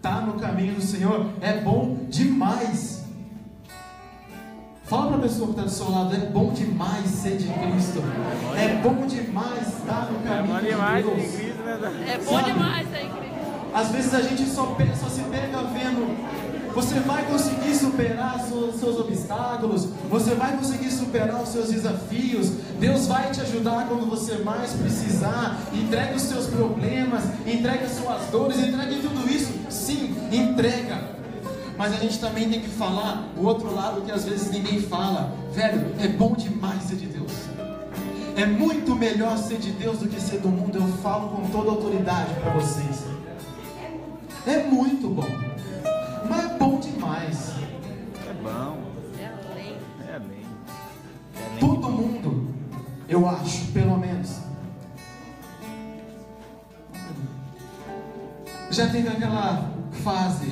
Tá 0.01 0.21
no 0.21 0.33
caminho 0.33 0.75
do 0.75 0.81
Senhor 0.81 1.31
é 1.41 1.59
bom 1.59 2.05
demais. 2.09 3.05
Fala 4.85 5.07
para 5.07 5.17
a 5.17 5.21
pessoa 5.21 5.47
que 5.47 5.51
está 5.51 5.63
do 5.63 5.69
seu 5.69 5.91
lado, 5.91 6.15
é 6.15 6.19
bom 6.29 6.53
demais 6.53 7.05
ser 7.07 7.35
de 7.37 7.47
Cristo. 7.47 8.01
É 8.57 8.81
bom 8.81 9.05
demais 9.05 9.67
estar 9.79 10.09
no 10.09 10.19
É 10.19 10.23
caminho 10.23 10.53
bom 10.55 10.61
de 10.61 10.67
demais, 10.67 11.05
Deus. 11.05 11.17
tem 11.17 11.29
Cristo, 11.31 11.63
né? 11.63 12.05
É 12.13 12.17
bom 12.19 12.31
Sabe? 12.37 12.51
demais 12.53 12.93
aí, 12.93 13.09
Cris. 13.09 13.26
Às 13.77 13.89
vezes 13.89 14.11
a 14.11 14.21
gente 14.21 14.43
só, 14.49 14.75
só 14.99 15.07
se 15.07 15.21
pega 15.29 15.61
vendo 15.65 16.17
Você 16.73 16.99
vai 17.01 17.23
conseguir 17.27 17.75
superar 17.75 18.39
seus, 18.39 18.79
seus 18.79 18.99
obstáculos. 18.99 19.89
Você 20.09 20.33
vai 20.33 20.57
conseguir 20.57 20.89
superar 20.89 21.43
os 21.43 21.49
seus 21.49 21.69
desafios. 21.69 22.49
Deus 22.79 23.05
vai 23.05 23.29
te 23.29 23.39
ajudar 23.39 23.87
quando 23.87 24.09
você 24.09 24.39
mais 24.39 24.71
precisar. 24.71 25.59
Entrega 25.71 26.15
os 26.15 26.23
seus 26.23 26.47
problemas, 26.47 27.23
entrega 27.45 27.85
as 27.85 27.91
suas 27.91 28.25
dores, 28.31 28.57
entregue 28.57 28.99
tudo 28.99 29.29
isso. 29.29 29.53
Sim, 29.69 30.15
entrega. 30.31 31.15
Mas 31.77 31.93
a 31.93 31.97
gente 31.97 32.17
também 32.17 32.49
tem 32.49 32.61
que 32.61 32.69
falar 32.69 33.27
o 33.37 33.45
outro 33.45 33.71
lado 33.75 34.01
que 34.01 34.11
às 34.11 34.25
vezes 34.25 34.49
ninguém 34.49 34.81
fala. 34.81 35.35
Velho, 35.53 35.93
é 35.99 36.07
bom 36.07 36.33
demais 36.33 36.81
ser 36.81 36.95
de 36.95 37.05
Deus. 37.05 37.31
É 38.35 38.47
muito 38.47 38.95
melhor 38.95 39.37
ser 39.37 39.59
de 39.59 39.69
Deus 39.69 39.99
do 39.99 40.07
que 40.07 40.19
ser 40.19 40.39
do 40.39 40.49
mundo. 40.49 40.79
Eu 40.79 40.87
falo 41.03 41.29
com 41.29 41.47
toda 41.51 41.69
autoridade 41.69 42.33
para 42.41 42.53
vocês. 42.53 43.16
É 44.47 44.63
muito 44.63 45.09
bom. 45.09 45.27
Mas 46.29 46.45
é 46.45 46.57
bom 46.57 46.79
demais. 46.79 47.53
É 48.25 48.33
bom. 48.41 48.77
É 49.19 49.25
além. 49.51 49.75
É 50.07 50.15
além. 50.15 50.45
É 51.35 51.45
além. 51.45 51.59
Todo 51.59 51.89
mundo, 51.89 52.47
eu 53.09 53.27
acho, 53.27 53.73
pelo 53.73 53.97
menos, 53.97 54.39
já 58.71 58.87
teve 58.89 59.09
aquela 59.09 59.69
fase 59.91 60.49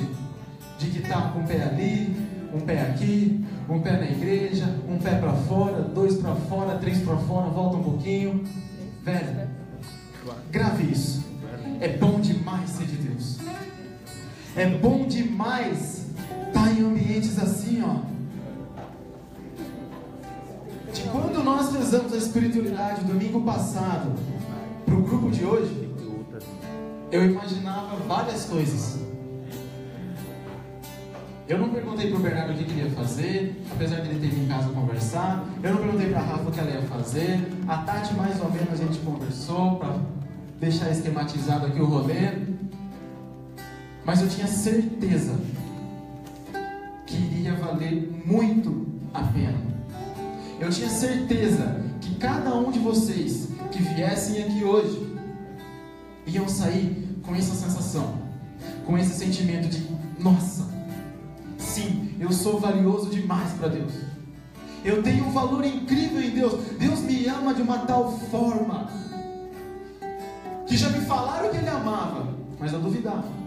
de 0.78 0.90
que 0.90 1.08
tá 1.08 1.30
com 1.32 1.38
um 1.38 1.46
pé 1.46 1.62
ali, 1.62 2.14
um 2.52 2.60
pé 2.60 2.82
aqui, 2.82 3.46
um 3.66 3.80
pé 3.80 3.92
na 3.92 4.10
igreja, 4.10 4.76
um 4.86 4.98
pé 4.98 5.14
para 5.14 5.32
fora, 5.32 5.80
dois 5.80 6.16
para 6.16 6.34
fora, 6.34 6.76
três 6.76 6.98
para 6.98 7.16
fora, 7.16 7.48
volta 7.48 7.78
um 7.78 7.82
pouquinho. 7.82 8.44
Velho, 9.02 9.48
grave 10.50 10.92
isso. 10.92 11.24
É 11.80 11.88
bom 11.88 12.20
demais 12.20 12.68
ser 12.68 12.84
de 12.84 12.96
Deus. 12.96 13.38
É 14.56 14.66
bom 14.66 15.06
demais 15.06 16.06
estar 16.48 16.72
em 16.72 16.82
ambientes 16.82 17.38
assim, 17.38 17.82
ó. 17.84 18.06
De 20.90 21.02
quando 21.02 21.44
nós 21.44 21.74
rezamos 21.74 22.14
a 22.14 22.16
espiritualidade 22.16 23.04
domingo 23.04 23.42
passado 23.42 24.14
para 24.86 24.94
o 24.94 25.02
grupo 25.02 25.30
de 25.30 25.44
hoje, 25.44 25.94
eu 27.12 27.30
imaginava 27.30 27.96
várias 28.08 28.46
coisas. 28.46 28.98
Eu 31.46 31.58
não 31.58 31.68
perguntei 31.68 32.10
pro 32.10 32.18
Bernardo 32.18 32.52
o 32.52 32.56
que 32.56 32.62
ele 32.62 32.82
ia 32.82 32.90
fazer, 32.92 33.62
apesar 33.70 34.00
de 34.00 34.08
ele 34.08 34.20
ter 34.20 34.28
ido 34.28 34.42
em 34.42 34.48
casa 34.48 34.70
conversar. 34.70 35.44
Eu 35.62 35.74
não 35.74 35.82
perguntei 35.82 36.08
pra 36.08 36.20
Rafa 36.20 36.48
o 36.48 36.50
que 36.50 36.58
ela 36.58 36.70
ia 36.70 36.82
fazer. 36.82 37.46
A 37.68 37.76
Tati, 37.76 38.14
mais 38.14 38.40
ou 38.40 38.50
menos, 38.50 38.72
a 38.72 38.76
gente 38.76 38.98
conversou 39.00 39.76
para 39.76 39.96
deixar 40.58 40.90
esquematizado 40.90 41.66
aqui 41.66 41.78
o 41.78 41.84
rolê. 41.84 42.55
Mas 44.06 44.22
eu 44.22 44.28
tinha 44.28 44.46
certeza 44.46 45.34
que 47.04 47.16
iria 47.16 47.54
valer 47.54 48.22
muito 48.24 48.86
a 49.12 49.20
pena. 49.24 49.58
Eu 50.60 50.70
tinha 50.70 50.88
certeza 50.88 51.84
que 52.00 52.14
cada 52.14 52.54
um 52.54 52.70
de 52.70 52.78
vocês 52.78 53.48
que 53.72 53.82
viessem 53.82 54.44
aqui 54.44 54.62
hoje 54.62 55.12
iam 56.24 56.48
sair 56.48 57.18
com 57.24 57.34
essa 57.34 57.52
sensação, 57.52 58.14
com 58.86 58.96
esse 58.96 59.12
sentimento 59.12 59.68
de: 59.68 59.84
nossa, 60.20 60.68
sim, 61.58 62.14
eu 62.20 62.30
sou 62.30 62.60
valioso 62.60 63.10
demais 63.10 63.50
para 63.54 63.66
Deus. 63.68 63.92
Eu 64.84 65.02
tenho 65.02 65.26
um 65.26 65.32
valor 65.32 65.64
incrível 65.64 66.22
em 66.22 66.30
Deus. 66.30 66.52
Deus 66.78 67.00
me 67.00 67.26
ama 67.26 67.52
de 67.52 67.60
uma 67.60 67.80
tal 67.80 68.16
forma 68.30 68.88
que 70.64 70.76
já 70.76 70.90
me 70.90 71.04
falaram 71.06 71.50
que 71.50 71.56
Ele 71.56 71.68
amava, 71.68 72.32
mas 72.60 72.72
eu 72.72 72.78
duvidava. 72.78 73.45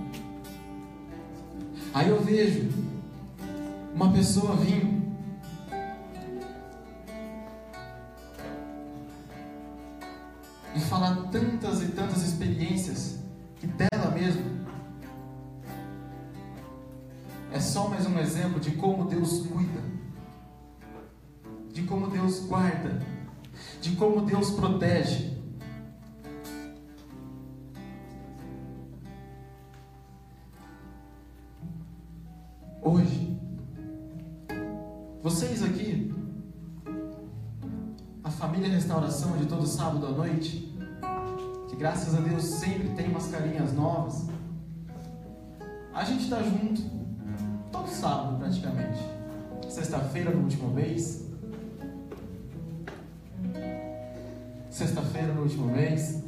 Aí 1.94 2.08
eu 2.08 2.22
vejo 2.22 2.70
uma 3.96 4.12
pessoa 4.14 4.56
vir 4.56 4.88
e 10.76 10.80
falar 10.82 11.16
tantas 11.32 11.82
e 11.82 11.88
tantas 11.88 12.22
experiências 12.22 13.18
que 13.56 13.66
dela 13.66 14.12
mesmo 14.12 14.60
é 17.52 17.60
só 17.60 17.90
mais 17.90 18.06
um 18.06 18.20
exemplo 18.20 18.60
de 18.60 18.72
como 18.72 19.06
Deus 19.06 19.48
cuida, 19.48 19.82
de 21.74 21.82
como 21.84 22.08
Deus 22.08 22.46
guarda, 22.46 23.02
de 23.82 23.96
como 23.96 24.22
Deus 24.22 24.52
protege. 24.52 25.39
Hoje, 32.82 33.38
vocês 35.22 35.62
aqui, 35.62 36.14
a 38.24 38.32
família 38.32 38.70
Restauração 38.70 39.36
de 39.36 39.48
todo 39.48 39.68
sábado 39.68 40.08
à 40.08 40.12
noite, 40.12 40.74
que 41.70 41.76
graças 41.76 42.16
a 42.16 42.22
Deus 42.22 42.42
sempre 42.42 42.88
tem 42.96 43.10
umas 43.10 43.28
carinhas 43.28 43.74
novas, 43.74 44.28
a 45.94 46.06
gente 46.06 46.24
está 46.24 46.42
junto 46.42 46.82
todo 47.70 47.90
sábado 47.90 48.38
praticamente. 48.38 49.00
Sexta-feira 49.68 50.32
no 50.32 50.44
último 50.44 50.70
mês. 50.70 51.28
Sexta-feira 54.70 55.34
no 55.34 55.42
último 55.42 55.68
mês. 55.68 56.24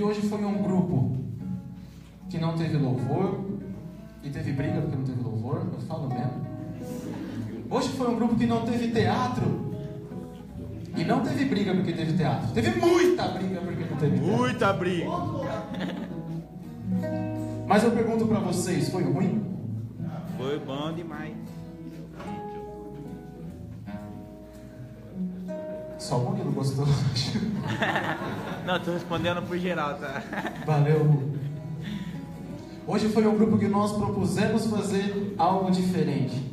E 0.00 0.02
hoje 0.02 0.22
foi 0.22 0.42
um 0.42 0.62
grupo 0.62 1.14
que 2.30 2.38
não 2.38 2.56
teve 2.56 2.78
louvor 2.78 3.38
e 4.24 4.30
teve 4.30 4.50
briga 4.52 4.80
porque 4.80 4.96
não 4.96 5.04
teve 5.04 5.22
louvor, 5.22 5.58
eu 5.74 5.80
falo 5.80 6.08
mesmo. 6.08 6.46
Hoje 7.68 7.90
foi 7.90 8.08
um 8.08 8.16
grupo 8.16 8.34
que 8.34 8.46
não 8.46 8.64
teve 8.64 8.88
teatro 8.92 9.74
e 10.96 11.04
não 11.04 11.20
teve 11.20 11.44
briga 11.44 11.74
porque 11.74 11.92
teve 11.92 12.14
teatro. 12.14 12.50
Teve 12.54 12.80
muita 12.80 13.28
briga 13.28 13.60
porque 13.60 13.84
não 13.84 13.96
teve 13.98 14.18
teatro. 14.18 14.36
Muita 14.38 14.72
briga. 14.72 15.10
Mas 17.66 17.84
eu 17.84 17.90
pergunto 17.90 18.26
pra 18.26 18.38
vocês, 18.38 18.88
foi 18.88 19.02
ruim? 19.02 19.44
Foi 20.38 20.58
bom 20.60 20.94
demais. 20.94 21.36
Só 26.10 26.18
o 26.18 26.28
Murilo 26.28 26.50
gostou. 26.50 26.84
Não, 28.66 28.80
tô 28.80 28.90
respondendo 28.90 29.46
por 29.46 29.56
geral, 29.56 29.94
tá? 29.94 30.20
Valeu. 30.66 31.30
Hoje 32.84 33.08
foi 33.10 33.28
um 33.28 33.36
grupo 33.36 33.56
que 33.56 33.68
nós 33.68 33.92
propusemos 33.92 34.66
fazer 34.66 35.36
algo 35.38 35.70
diferente. 35.70 36.52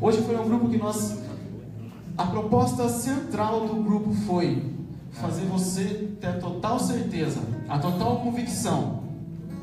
Hoje 0.00 0.22
foi 0.22 0.36
um 0.36 0.48
grupo 0.48 0.68
que 0.68 0.76
nós. 0.76 1.22
A 2.16 2.26
proposta 2.26 2.88
central 2.88 3.68
do 3.68 3.80
grupo 3.80 4.12
foi 4.26 4.74
fazer 5.12 5.44
você 5.46 6.08
ter 6.20 6.26
a 6.26 6.32
total 6.32 6.80
certeza, 6.80 7.38
a 7.68 7.78
total 7.78 8.22
convicção 8.22 9.04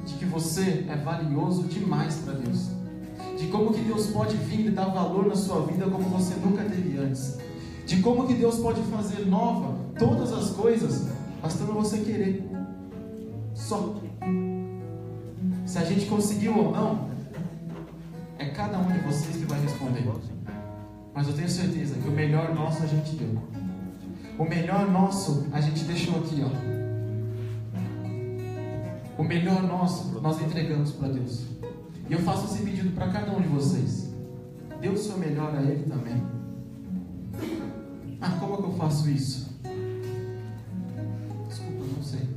de 0.06 0.14
que 0.14 0.24
você 0.24 0.86
é 0.88 0.96
valioso 0.96 1.64
demais 1.64 2.16
para 2.20 2.36
Deus. 2.36 2.70
De 3.38 3.48
como 3.48 3.74
que 3.74 3.82
Deus 3.82 4.08
pode 4.08 4.38
vir 4.38 4.68
e 4.68 4.70
dar 4.70 4.86
valor 4.86 5.26
na 5.26 5.36
sua 5.36 5.66
vida 5.66 5.84
como 5.84 6.08
você 6.08 6.34
nunca 6.36 6.64
teve 6.64 6.98
antes. 6.98 7.38
De 7.86 8.02
como 8.02 8.28
que 8.28 8.34
Deus 8.34 8.58
pode 8.58 8.82
fazer 8.84 9.26
nova 9.28 9.78
todas 9.98 10.34
as 10.34 10.52
coisas, 10.52 11.08
bastando 11.42 11.74
você 11.74 12.00
querer. 12.00 12.50
Só. 13.54 13.96
Se 15.66 15.78
a 15.78 15.84
gente 15.84 16.08
conseguiu 16.08 16.58
ou 16.58 16.72
não, 16.72 17.10
é 18.38 18.46
cada 18.48 18.80
um 18.80 18.88
de 18.88 19.00
vocês 19.00 19.36
que 19.38 19.46
vai 19.46 19.60
responder. 19.62 20.04
Mas 21.14 21.28
eu 21.28 21.34
tenho 21.34 21.50
certeza 21.50 21.96
que 21.96 22.08
o 22.08 22.12
melhor 22.12 22.54
nosso 22.54 22.84
a 22.84 22.88
gente 22.88 23.16
deu. 23.16 23.42
O 24.38 24.44
melhor 24.44 24.90
nosso 24.92 25.48
a 25.54 25.62
gente 25.62 25.84
deixou 25.86 26.18
aqui, 26.20 26.44
ó. 26.44 26.76
O 29.18 29.24
melhor 29.24 29.64
nosso 29.64 30.20
nós 30.20 30.42
entregamos 30.42 30.92
para 30.92 31.08
Deus. 31.08 31.46
E 32.10 32.14
eu 32.14 32.20
faço 32.20 32.46
esse 32.46 32.64
pedido 32.64 32.92
para 32.92 33.08
cada 33.10 33.32
um 33.32 33.42
de 33.42 33.48
vocês. 33.48 34.14
Dê 34.82 34.90
o 34.90 34.98
seu 34.98 35.18
melhor 35.18 35.56
a 35.56 35.62
Ele 35.62 35.84
também. 35.84 36.22
Ah, 38.26 38.38
como 38.40 38.56
é 38.56 38.58
que 38.58 38.64
eu 38.64 38.74
faço 38.74 39.08
isso? 39.08 39.56
Desculpa, 41.48 41.84
não 41.96 42.02
sei. 42.02 42.28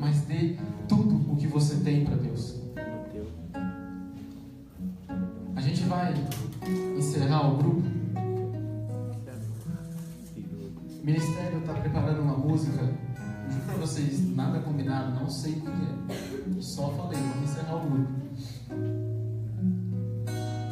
Mas 0.00 0.22
dê 0.22 0.56
tudo 0.88 1.32
o 1.32 1.36
que 1.36 1.46
você 1.46 1.76
tem 1.76 2.04
para 2.04 2.16
Deus. 2.16 2.56
A 5.54 5.60
gente 5.60 5.82
vai 5.84 6.12
encerrar 6.98 7.52
o 7.52 7.56
grupo. 7.56 7.82
O 11.00 11.06
ministério 11.06 11.60
está 11.60 11.74
preparando 11.74 12.22
uma 12.22 12.36
música. 12.36 12.82
Juro 13.48 13.64
para 13.64 13.76
vocês, 13.76 14.28
nada 14.34 14.58
combinado, 14.58 15.20
não 15.20 15.30
sei 15.30 15.52
o 15.52 15.60
que 15.60 15.68
é. 15.68 16.60
Só 16.60 16.90
falei, 16.94 17.20
vamos 17.20 17.48
encerrar 17.48 17.76
o 17.76 17.90
grupo. 17.90 18.10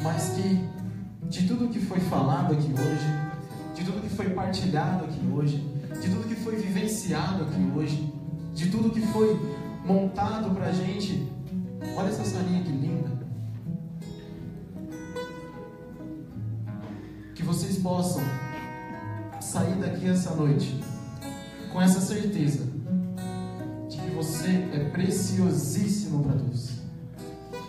Mas 0.03 0.29
que 0.31 0.68
de 1.29 1.47
tudo 1.47 1.69
que 1.69 1.79
foi 1.79 1.99
falado 1.99 2.53
aqui 2.53 2.73
hoje, 2.73 3.75
de 3.75 3.85
tudo 3.85 4.01
que 4.01 4.09
foi 4.09 4.31
partilhado 4.31 5.05
aqui 5.05 5.27
hoje, 5.31 5.57
de 6.01 6.09
tudo 6.09 6.27
que 6.27 6.35
foi 6.35 6.55
vivenciado 6.55 7.43
aqui 7.43 7.71
hoje, 7.75 8.13
de 8.53 8.69
tudo 8.69 8.89
que 8.89 9.01
foi 9.07 9.39
montado 9.85 10.53
pra 10.55 10.71
gente. 10.71 11.31
Olha 11.95 12.09
essa 12.09 12.25
salinha 12.25 12.63
que 12.63 12.71
linda. 12.71 13.09
Que 17.35 17.43
vocês 17.43 17.77
possam 17.77 18.23
sair 19.39 19.75
daqui 19.75 20.09
essa 20.09 20.33
noite 20.35 20.83
com 21.71 21.79
essa 21.79 22.01
certeza 22.01 22.67
de 23.87 23.97
que 23.97 24.09
você 24.15 24.67
é 24.73 24.89
preciosíssimo 24.91 26.23
para 26.23 26.33
Deus. 26.33 26.71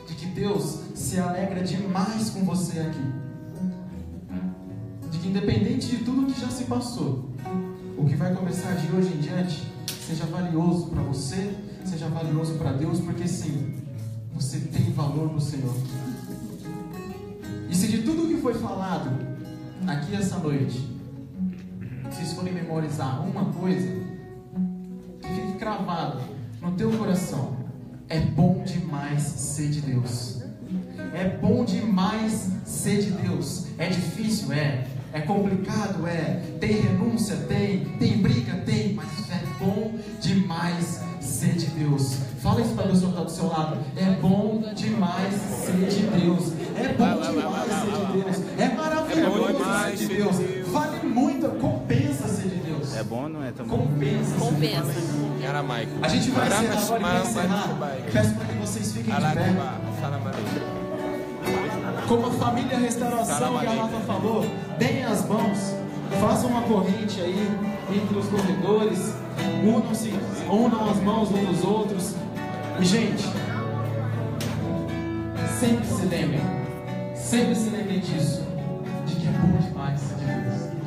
De 0.06 0.14
que 0.14 0.26
Deus 0.26 0.80
se 0.94 1.20
alegra 1.20 1.62
demais 1.62 2.30
com 2.30 2.42
você 2.44 2.80
aqui. 2.80 3.29
Independente 5.30 5.86
de 5.86 5.98
tudo 5.98 6.26
que 6.26 6.40
já 6.40 6.48
se 6.48 6.64
passou, 6.64 7.30
o 7.96 8.04
que 8.04 8.16
vai 8.16 8.34
começar 8.34 8.72
de 8.72 8.92
hoje 8.92 9.14
em 9.14 9.20
diante 9.20 9.62
seja 10.04 10.26
valioso 10.26 10.86
para 10.86 11.02
você, 11.02 11.54
seja 11.84 12.08
valioso 12.08 12.54
para 12.54 12.72
Deus, 12.72 12.98
porque 12.98 13.28
sim, 13.28 13.76
você 14.34 14.58
tem 14.58 14.90
valor 14.90 15.32
no 15.32 15.40
Senhor. 15.40 15.72
E 17.70 17.76
se 17.76 17.86
de 17.86 18.02
tudo 18.02 18.26
que 18.26 18.42
foi 18.42 18.54
falado 18.54 19.24
aqui 19.86 20.16
essa 20.16 20.36
noite, 20.38 20.84
vocês 22.10 22.32
forem 22.32 22.52
memorizar 22.52 23.24
uma 23.24 23.52
coisa, 23.52 23.86
que 25.22 25.28
fique 25.28 25.58
cravado 25.60 26.22
no 26.60 26.72
teu 26.72 26.90
coração. 26.90 27.56
É 28.08 28.18
bom 28.18 28.64
demais 28.64 29.22
ser 29.22 29.68
de 29.68 29.80
Deus. 29.80 30.42
É 31.14 31.38
bom 31.40 31.64
demais 31.64 32.50
ser 32.64 33.00
de 33.00 33.12
Deus. 33.12 33.68
É 33.78 33.88
difícil, 33.88 34.52
é. 34.52 34.98
É 35.12 35.20
complicado, 35.20 36.06
é. 36.06 36.40
Tem 36.60 36.80
renúncia, 36.80 37.36
tem. 37.48 37.84
Tem 37.98 38.18
briga, 38.18 38.54
tem. 38.64 38.94
Mas 38.94 39.30
é 39.30 39.42
bom 39.58 39.92
demais 40.20 41.00
ser 41.20 41.54
de 41.54 41.66
Deus. 41.66 42.16
Fala 42.40 42.60
isso 42.60 42.74
para 42.74 42.84
a 42.84 42.88
pessoa 42.88 43.12
que 43.12 43.18
está 43.18 43.24
do 43.24 43.30
seu 43.30 43.46
lado. 43.46 43.78
É 43.96 44.10
bom 44.20 44.62
demais 44.74 45.34
ser 45.34 45.88
de 45.88 46.06
Deus. 46.06 46.52
É 46.76 46.92
bom 46.92 47.20
demais 47.20 47.72
ser 47.72 48.06
de 48.06 48.22
Deus. 48.22 48.36
É 48.58 48.74
maravilhoso 48.74 49.64
ser 49.84 49.96
de 49.96 50.14
Deus. 50.16 50.68
Vale 50.68 51.08
muito, 51.08 51.48
compensa 51.60 52.28
ser 52.28 52.48
de 52.48 52.56
Deus. 52.56 52.96
É 52.96 53.02
bom, 53.02 53.28
não 53.28 53.44
é 53.44 53.52
também? 53.52 53.76
Compensa. 53.76 54.24
ser 54.24 54.34
de 54.34 54.38
Compensa. 54.38 54.82
Deus. 54.82 55.30
Aramaico. 55.48 55.92
A 56.02 56.08
gente 56.08 56.30
vai 56.30 56.46
encerrar 56.46 56.82
agora 56.82 57.00
e 57.00 57.02
vai 57.02 57.22
encerrar. 57.22 57.78
Peço 58.12 58.34
para 58.34 58.44
que 58.46 58.54
vocês 58.54 58.92
fiquem 58.92 59.14
de 59.14 59.20
pé. 59.20 60.79
Como 62.10 62.26
a 62.26 62.30
família 62.32 62.76
Restauração 62.76 63.56
que 63.60 63.66
a 63.66 63.70
Rafa 63.70 64.00
falou, 64.00 64.44
deem 64.76 65.04
as 65.04 65.28
mãos, 65.28 65.76
façam 66.20 66.50
uma 66.50 66.62
corrente 66.62 67.20
aí 67.20 67.48
entre 67.88 68.18
os 68.18 68.26
corredores, 68.26 69.14
unam-se, 69.62 70.12
unam 70.50 70.90
as 70.90 71.00
mãos 71.04 71.30
uns 71.30 71.46
dos 71.46 71.64
outros. 71.64 72.16
E 72.80 72.84
gente, 72.84 73.22
sempre 75.60 75.86
se 75.86 76.02
lembrem, 76.06 76.40
sempre 77.14 77.54
se 77.54 77.70
lembrem 77.70 78.00
disso, 78.00 78.44
de 79.06 79.14
que 79.14 79.28
é 79.28 79.30
bom 79.30 79.56
demais 79.58 80.00
de 80.00 80.14
Deus. 80.24 80.79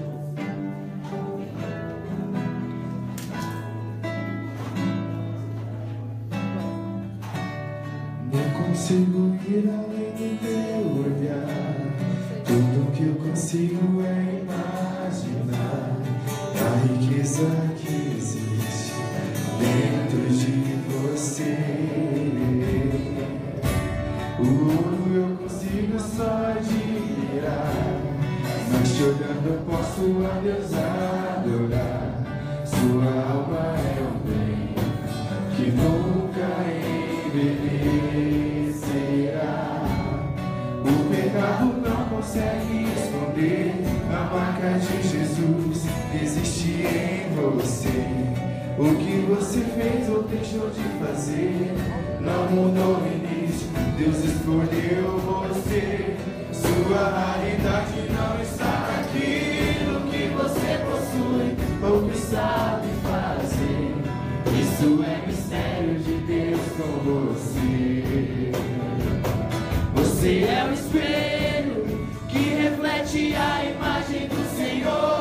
Reflete 72.93 73.35
a 73.35 73.65
imagem 73.65 74.27
do 74.27 74.55
Senhor. 74.55 75.12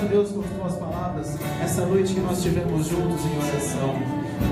A 0.00 0.04
Deus 0.04 0.30
por 0.30 0.44
tuas 0.44 0.74
palavras, 0.76 1.36
essa 1.62 1.84
noite 1.86 2.14
que 2.14 2.20
nós 2.20 2.42
tivemos 2.42 2.86
juntos 2.86 3.20
em 3.24 3.36
oração. 3.36 3.94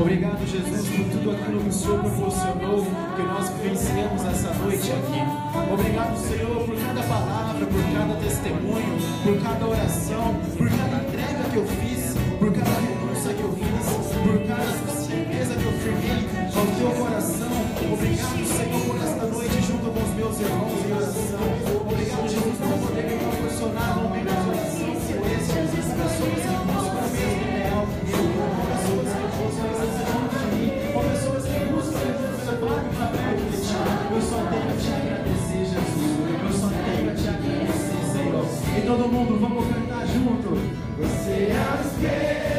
Obrigado, 0.01 0.45
Jesus, 0.47 0.89
por 0.89 1.05
tudo 1.11 1.31
aquilo 1.31 1.61
que 1.61 1.69
o 1.69 1.73
Senhor 1.73 2.01
proporcionou, 2.01 2.85
que 3.15 3.23
nós 3.23 3.51
vivenciamos 3.51 4.25
essa 4.25 4.55
noite 4.55 4.91
aqui. 4.91 5.73
Obrigado, 5.73 6.17
Senhor, 6.19 6.65
por 6.65 6.77
cada 6.77 7.03
palavra, 7.03 7.67
por 7.67 7.83
cada 7.95 8.15
testemunho, 8.21 8.99
por 9.23 9.43
cada 9.43 9.67
oração, 9.67 10.35
por 10.57 10.69
cada 10.69 10.97
entrega 11.07 11.51
que 11.51 11.57
eu 11.57 11.67
fiz, 11.67 12.15
por 12.39 12.53
cada 12.53 12.81
renúncia 12.81 13.35
que 13.35 13.43
eu 13.43 13.53
fiz, 13.53 13.87
por 14.23 14.47
cada 14.49 14.87
certeza 15.07 15.55
que 15.55 15.65
eu 15.65 15.73
firmei 15.73 16.27
ao 16.57 16.67
teu 16.67 17.05
coração. 17.05 17.49
Obrigado, 17.93 18.47
Senhor, 18.47 18.81
por 18.87 18.97
esta 18.97 19.27
noite 19.27 19.63
junto 19.63 19.91
com 19.91 20.03
os 20.03 20.15
meus 20.17 20.41
irmãos 20.41 20.85
em 20.85 20.93
oração. 20.93 21.76
Todo 38.87 39.09
mundo, 39.09 39.37
vamos 39.41 39.66
cantar 39.66 40.07
junto. 40.07 40.57
Você 40.97 41.51
é 41.51 41.76
o 41.76 41.87
espelho 41.87 42.56